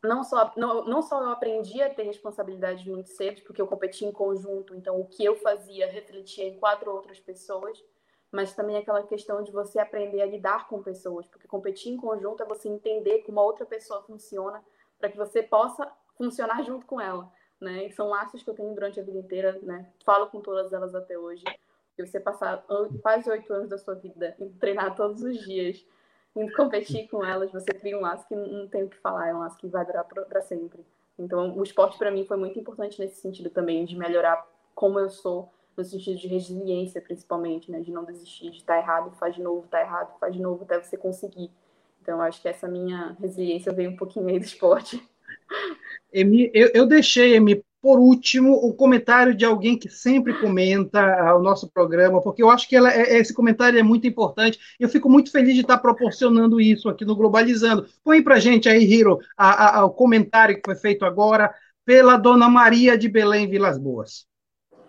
[0.02, 4.04] não só não, não só eu aprendi a ter responsabilidade muito cedo, porque eu competi
[4.04, 7.84] em conjunto, então o que eu fazia refletia em quatro outras pessoas,
[8.32, 12.42] mas também aquela questão de você aprender a lidar com pessoas, porque competir em conjunto
[12.42, 14.64] é você entender como a outra pessoa funciona,
[14.98, 17.30] para que você possa funcionar junto com ela,
[17.60, 17.86] né?
[17.86, 19.86] E são laços que eu tenho durante a vida inteira, né?
[20.04, 21.44] Falo com todas elas até hoje.
[21.98, 22.64] E você passar
[23.02, 25.84] quase oito anos da sua vida e treinar todos os dias
[26.34, 29.34] indo competir com elas, você cria um laço que não tem o que falar, é
[29.34, 30.84] um laço que vai durar para sempre.
[31.18, 35.10] Então, o esporte para mim foi muito importante nesse sentido também, de melhorar como eu
[35.10, 37.80] sou, no sentido de resiliência, principalmente, né?
[37.80, 40.64] De não desistir, de estar tá errado, faz de novo, tá errado, faz de novo,
[40.64, 41.50] até você conseguir.
[42.00, 45.06] Então, acho que essa minha resiliência veio um pouquinho aí do esporte.
[46.12, 51.42] Eu, eu deixei, Emi, por último, o comentário de alguém que sempre comenta ah, o
[51.42, 54.58] nosso programa, porque eu acho que ela, é, esse comentário é muito importante.
[54.78, 57.86] Eu fico muito feliz de estar proporcionando isso aqui no Globalizando.
[58.04, 61.54] Põe para gente aí, Hiro, a, a, o comentário que foi feito agora
[61.86, 64.26] pela dona Maria de Belém Vilas Boas.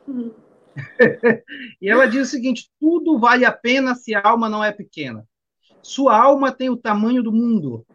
[0.07, 0.31] Hum.
[1.81, 5.25] e ela diz o seguinte: tudo vale a pena se a alma não é pequena.
[5.81, 7.85] Sua alma tem o tamanho do mundo.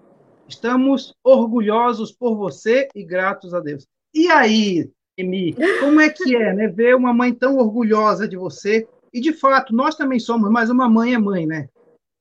[0.48, 3.86] Estamos orgulhosos por você e gratos a Deus.
[4.14, 6.68] E aí, Emi, como é que é, né?
[6.68, 8.86] Ver uma mãe tão orgulhosa de você.
[9.12, 11.68] E, de fato, nós também somos, mas uma mãe é mãe, né?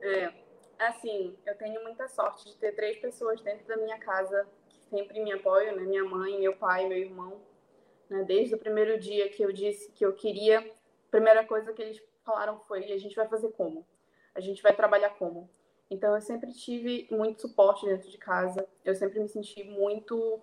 [0.02, 0.32] É,
[0.80, 5.22] assim, eu tenho muita sorte de ter três pessoas dentro da minha casa que sempre
[5.22, 5.84] me apoiam, né?
[5.84, 7.42] Minha mãe, meu pai, meu irmão.
[8.10, 8.24] Né?
[8.24, 12.02] Desde o primeiro dia que eu disse que eu queria, a primeira coisa que eles
[12.24, 13.86] falaram foi: a gente vai fazer como?
[14.34, 15.50] A gente vai trabalhar como?
[15.90, 18.68] Então, eu sempre tive muito suporte dentro de casa.
[18.84, 20.40] Eu sempre me senti muito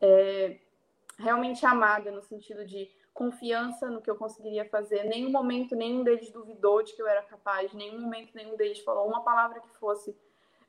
[0.00, 0.56] é,
[1.18, 5.04] realmente amada, no sentido de confiança no que eu conseguiria fazer.
[5.04, 9.06] Nenhum momento nenhum deles duvidou de que eu era capaz, nenhum momento nenhum deles falou
[9.06, 10.16] uma palavra que fosse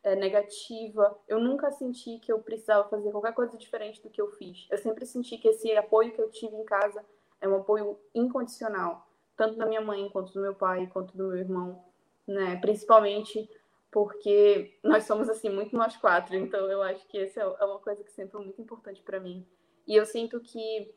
[0.03, 1.17] é, negativa.
[1.27, 4.67] Eu nunca senti que eu precisava fazer qualquer coisa diferente do que eu fiz.
[4.69, 7.05] Eu sempre senti que esse apoio que eu tive em casa
[7.39, 9.07] é um apoio incondicional,
[9.37, 11.83] tanto da minha mãe, quanto do meu pai, quanto do meu irmão,
[12.27, 12.57] né?
[12.57, 13.49] Principalmente
[13.91, 18.03] porque nós somos assim muito nós quatro, então eu acho que essa é uma coisa
[18.03, 19.45] que sempre foi muito importante para mim
[19.87, 20.93] e eu sinto que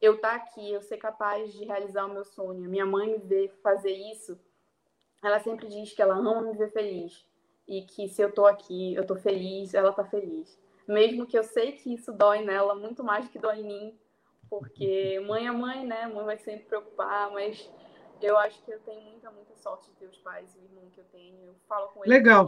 [0.00, 3.18] eu estar tá aqui, eu ser capaz de realizar o meu sonho, minha mãe me
[3.18, 4.38] ver fazer isso,
[5.22, 7.24] ela sempre diz que ela ama me ver feliz.
[7.68, 10.60] E que se eu tô aqui, eu tô feliz, ela tá feliz.
[10.88, 13.98] Mesmo que eu sei que isso dói nela muito mais do que dói em mim,
[14.50, 16.08] porque mãe é mãe, né?
[16.08, 17.70] Mãe vai sempre preocupar, mas
[18.26, 20.90] eu acho que eu tenho muita, muita sorte de ter os pais e o irmão
[20.90, 21.36] que eu tenho.
[21.44, 22.46] Eu falo com eles Legal.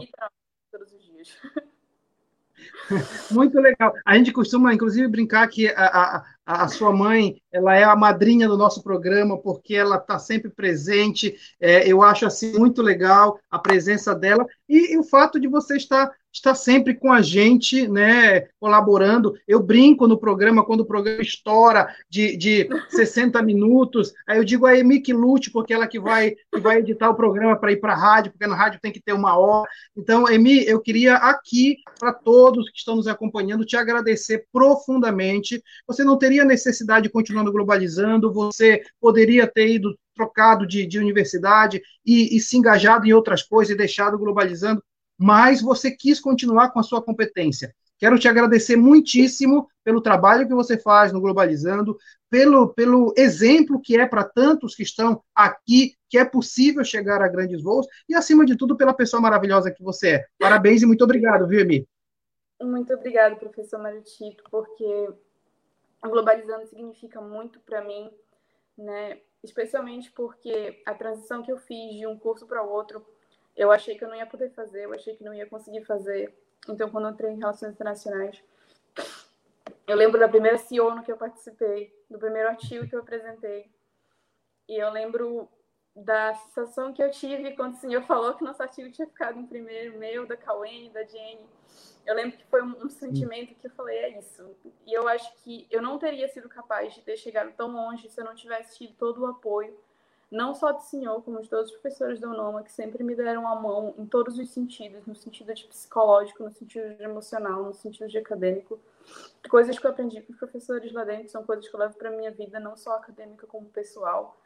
[0.71, 1.37] todos os dias.
[3.31, 3.93] Muito legal.
[4.05, 8.47] A gente costuma, inclusive, brincar que a, a, A, sua mãe, ela é a madrinha
[8.47, 11.35] do nosso programa, porque ela está sempre presente.
[11.59, 15.77] É, eu acho assim muito legal a presença dela e, e o fato de você
[15.77, 19.33] estar está sempre com a gente, né, colaborando.
[19.47, 24.65] Eu brinco no programa, quando o programa estoura de, de 60 minutos, aí eu digo
[24.65, 27.77] a Emi que lute, porque ela que vai, que vai editar o programa para ir
[27.77, 29.69] para a rádio, porque na rádio tem que ter uma hora.
[29.95, 35.63] Então, Emi, eu queria aqui, para todos que estão nos acompanhando, te agradecer profundamente.
[35.87, 41.81] Você não teria necessidade de continuar globalizando, você poderia ter ido trocado de, de universidade
[42.05, 44.81] e, e se engajado em outras coisas e deixado globalizando
[45.17, 47.73] mas você quis continuar com a sua competência.
[47.97, 51.97] Quero te agradecer muitíssimo pelo trabalho que você faz no Globalizando,
[52.29, 57.27] pelo, pelo exemplo que é para tantos que estão aqui, que é possível chegar a
[57.27, 60.25] grandes voos, e, acima de tudo, pela pessoa maravilhosa que você é.
[60.37, 61.87] Parabéns e muito obrigado, viu, Emi?
[62.61, 65.09] Muito obrigado, professor Maritito, porque
[66.07, 68.11] Globalizando significa muito para mim,
[68.77, 69.21] né?
[69.45, 73.05] especialmente porque a transição que eu fiz de um curso para outro
[73.55, 76.35] eu achei que eu não ia poder fazer, eu achei que não ia conseguir fazer.
[76.67, 78.43] Então, quando eu entrei em Relações Internacionais,
[79.87, 83.71] eu lembro da primeira CEO no que eu participei, do primeiro artigo que eu apresentei.
[84.67, 85.47] E eu lembro
[85.95, 89.45] da sensação que eu tive quando o senhor falou que nosso artigo tinha ficado em
[89.45, 91.47] primeiro, meu, da Cauene, da Jenny.
[92.05, 94.55] Eu lembro que foi um, um sentimento que eu falei, é isso.
[94.85, 98.21] E eu acho que eu não teria sido capaz de ter chegado tão longe se
[98.21, 99.75] eu não tivesse tido todo o apoio
[100.31, 103.47] não só do senhor, como de todos os professores do Unoma, que sempre me deram
[103.47, 107.73] a mão em todos os sentidos, no sentido de psicológico, no sentido de emocional, no
[107.73, 108.79] sentido de acadêmico.
[109.49, 112.09] Coisas que eu aprendi com os professores lá dentro são coisas que eu levo para
[112.09, 114.37] minha vida, não só acadêmica como pessoal.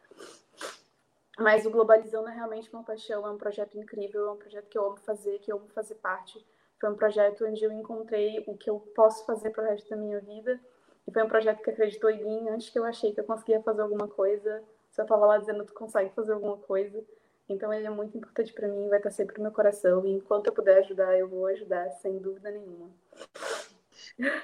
[1.37, 4.77] Mas o Globalizando é realmente uma paixão, é um projeto incrível, é um projeto que
[4.77, 6.45] eu amo fazer, que eu amo fazer parte.
[6.79, 9.97] Foi um projeto onde eu encontrei o que eu posso fazer para o resto da
[9.97, 10.59] minha vida.
[11.07, 13.61] E foi um projeto que acreditou em mim antes que eu achei que eu conseguia
[13.61, 14.63] fazer alguma coisa
[15.01, 17.01] eu tava lá dizendo tu consegue fazer alguma coisa.
[17.47, 20.05] Então ele é muito importante para mim, vai estar sempre no meu coração.
[20.05, 22.89] E enquanto eu puder ajudar, eu vou ajudar, sem dúvida nenhuma.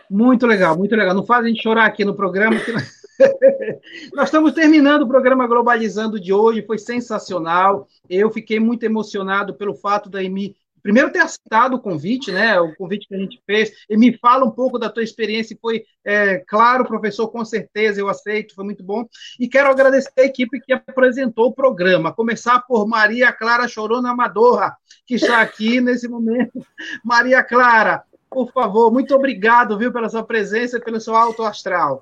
[0.09, 1.13] Muito legal, muito legal.
[1.13, 2.55] Não faz a gente chorar aqui no programa.
[4.13, 7.87] Nós estamos terminando o programa Globalizando de hoje, foi sensacional.
[8.09, 10.55] Eu fiquei muito emocionado pelo fato da Emi
[10.85, 12.59] primeiro ter aceitado o convite, né?
[12.59, 15.83] O convite que a gente fez, e me fala um pouco da tua experiência, foi
[16.05, 19.03] é, claro, professor, com certeza eu aceito, foi muito bom.
[19.39, 24.77] E quero agradecer a equipe que apresentou o programa, começar por Maria Clara Chorona Amadorra,
[25.07, 26.63] que está aqui nesse momento.
[27.03, 31.99] Maria Clara, por favor, muito obrigado, viu, pela sua presença e pelo seu alto astral.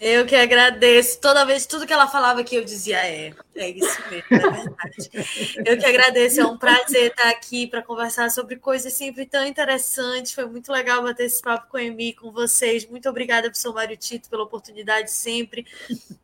[0.00, 1.20] Eu que agradeço.
[1.20, 5.10] Toda vez, tudo que ela falava aqui, eu dizia, é, é isso mesmo, é verdade.
[5.64, 10.32] eu que agradeço, é um prazer estar aqui para conversar sobre coisas sempre tão interessantes.
[10.32, 12.86] Foi muito legal bater esse papo com a Emi, com vocês.
[12.86, 15.66] Muito obrigada, professor Mário Tito, pela oportunidade sempre.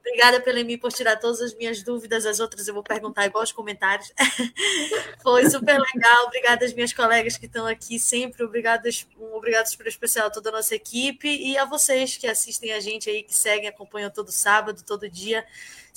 [0.01, 2.27] Obrigada pela Emi por tirar todas as minhas dúvidas.
[2.27, 4.13] As outras eu vou perguntar igual os comentários.
[5.23, 6.27] Foi super legal.
[6.27, 8.43] Obrigada às minhas colegas que estão aqui sempre.
[8.43, 12.73] Obrigadas, um obrigado super especial a toda a nossa equipe e a vocês que assistem
[12.73, 15.45] a gente aí, que seguem acompanham todo sábado, todo dia.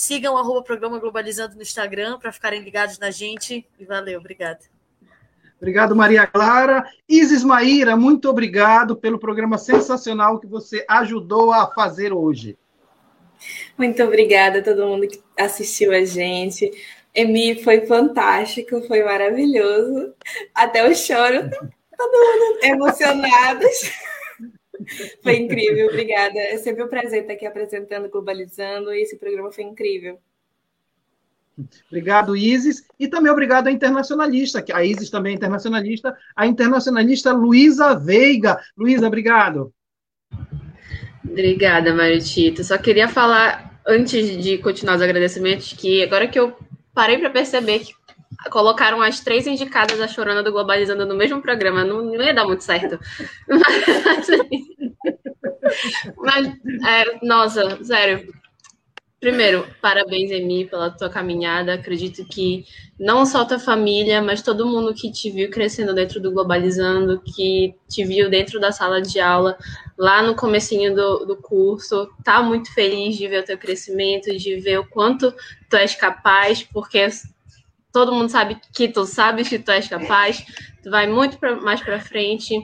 [0.04, 3.66] Sigam o programa Globalizando no Instagram para ficarem ligados na gente.
[3.80, 4.60] E valeu, obrigada.
[5.56, 6.84] Obrigado, Maria Clara.
[7.08, 12.58] Isis Maíra, muito obrigado pelo programa sensacional que você ajudou a fazer hoje.
[13.78, 16.70] Muito obrigada a todo mundo que assistiu a gente.
[17.16, 20.14] Emi, foi fantástico, foi maravilhoso.
[20.54, 21.50] Até eu choro,
[21.98, 23.66] todo mundo emocionado.
[25.22, 26.40] Foi incrível, obrigada.
[26.40, 30.20] É sempre um prazer estar aqui apresentando Globalizando e esse programa foi incrível.
[31.88, 32.84] Obrigado, Isis.
[33.00, 38.60] E também obrigado à internacionalista, que a Isis também é internacionalista, a internacionalista Luísa Veiga.
[38.76, 39.74] Luísa, obrigado.
[41.24, 42.64] Obrigada, Maritito.
[42.64, 46.56] Só queria falar, antes de continuar os agradecimentos, que agora que eu
[46.94, 47.94] parei para perceber que
[48.50, 52.46] colocaram as três indicadas da Chorona do Globalizando no mesmo programa, não, não ia dar
[52.46, 53.00] muito certo.
[53.48, 54.18] Mas,
[56.18, 56.48] mas
[56.86, 58.34] é, nossa, sério.
[59.24, 61.76] Primeiro, parabéns, Emi, pela tua caminhada.
[61.76, 62.66] Acredito que
[63.00, 67.74] não só tua família, mas todo mundo que te viu crescendo dentro do Globalizando, que
[67.88, 69.58] te viu dentro da sala de aula,
[69.98, 74.58] lá no comecinho do, do curso, tá muito feliz de ver o teu crescimento, de
[74.58, 75.34] ver o quanto
[75.70, 77.08] tu és capaz, porque
[77.94, 80.44] todo mundo sabe que tu sabes que tu és capaz,
[80.82, 82.60] tu vai muito pra, mais para frente.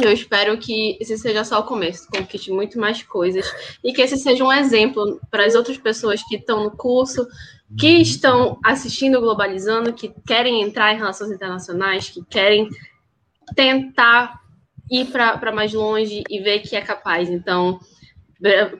[0.00, 3.46] Eu espero que esse seja só o começo, conquiste muito mais coisas
[3.84, 7.26] e que esse seja um exemplo para as outras pessoas que estão no curso,
[7.78, 12.68] que estão assistindo Globalizando, que querem entrar em relações internacionais, que querem
[13.54, 14.40] tentar
[14.90, 17.28] ir para mais longe e ver que é capaz.
[17.28, 17.80] Então,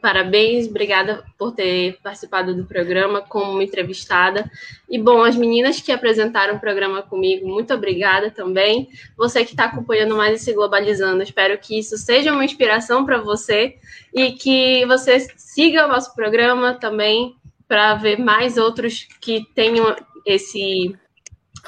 [0.02, 4.50] Parabéns, obrigada por ter participado do programa como entrevistada.
[4.88, 8.88] E bom, as meninas que apresentaram o programa comigo, muito obrigada também.
[9.16, 13.76] Você que está acompanhando mais esse Globalizando, espero que isso seja uma inspiração para você
[14.14, 17.34] e que você siga o nosso programa também
[17.66, 20.94] para ver mais outros que tenham esse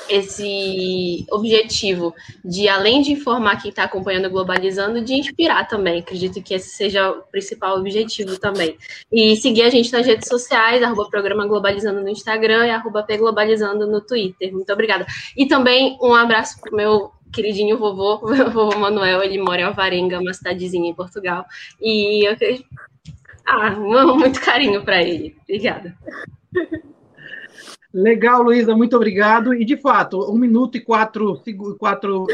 [0.09, 6.01] esse objetivo de, além de informar quem está acompanhando Globalizando, de inspirar também.
[6.01, 8.76] Acredito que esse seja o principal objetivo também.
[9.12, 13.86] E seguir a gente nas redes sociais, arroba Programa Globalizando no Instagram e arroba Globalizando
[13.86, 14.53] no Twitter.
[14.53, 15.07] Muito obrigada.
[15.36, 18.18] E também um abraço para o meu queridinho vovô,
[18.51, 21.44] vovô Manuel, ele mora em Alvarenga, uma cidadezinha em Portugal.
[21.80, 22.36] E eu
[23.46, 23.70] ah,
[24.16, 25.36] muito carinho para ele.
[25.42, 25.96] Obrigada.
[27.93, 29.55] Legal, Luísa, muito obrigado.
[29.55, 31.43] E, de fato, um minuto e quatro,
[31.78, 32.26] quatro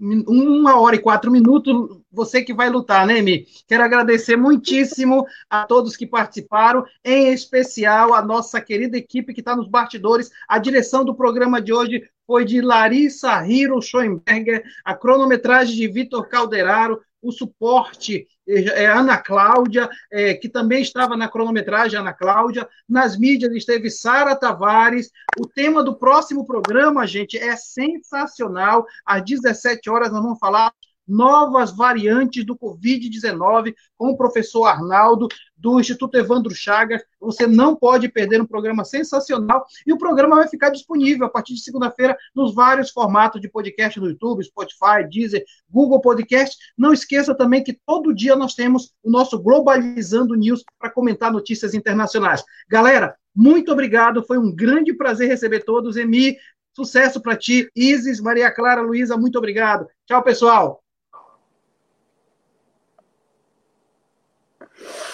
[0.00, 3.46] uma hora e quatro minutos, você que vai lutar, né, Mi?
[3.68, 9.54] Quero agradecer muitíssimo a todos que participaram, em especial a nossa querida equipe que está
[9.54, 10.30] nos bastidores.
[10.48, 16.26] A direção do programa de hoje foi de Larissa Hiro Schoenberger, a cronometragem de Vitor
[16.28, 22.68] Calderaro, o suporte é, Ana Cláudia, é, que também estava na cronometragem, Ana Cláudia.
[22.88, 25.10] Nas mídias esteve Sara Tavares.
[25.38, 28.84] O tema do próximo programa, gente, é sensacional.
[29.04, 30.72] Às 17 horas nós vamos falar
[31.10, 37.02] novas variantes do Covid-19 com o professor Arnaldo do Instituto Evandro Chagas.
[37.20, 41.54] Você não pode perder um programa sensacional e o programa vai ficar disponível a partir
[41.54, 46.56] de segunda-feira nos vários formatos de podcast no YouTube, Spotify, Deezer, Google Podcast.
[46.78, 51.74] Não esqueça também que todo dia nós temos o nosso Globalizando News para comentar notícias
[51.74, 52.42] internacionais.
[52.68, 55.96] Galera, muito obrigado, foi um grande prazer receber todos.
[55.96, 56.36] Emi,
[56.74, 57.70] sucesso para ti.
[57.76, 59.86] Isis, Maria Clara, Luísa, muito obrigado.
[60.06, 60.82] Tchau, pessoal.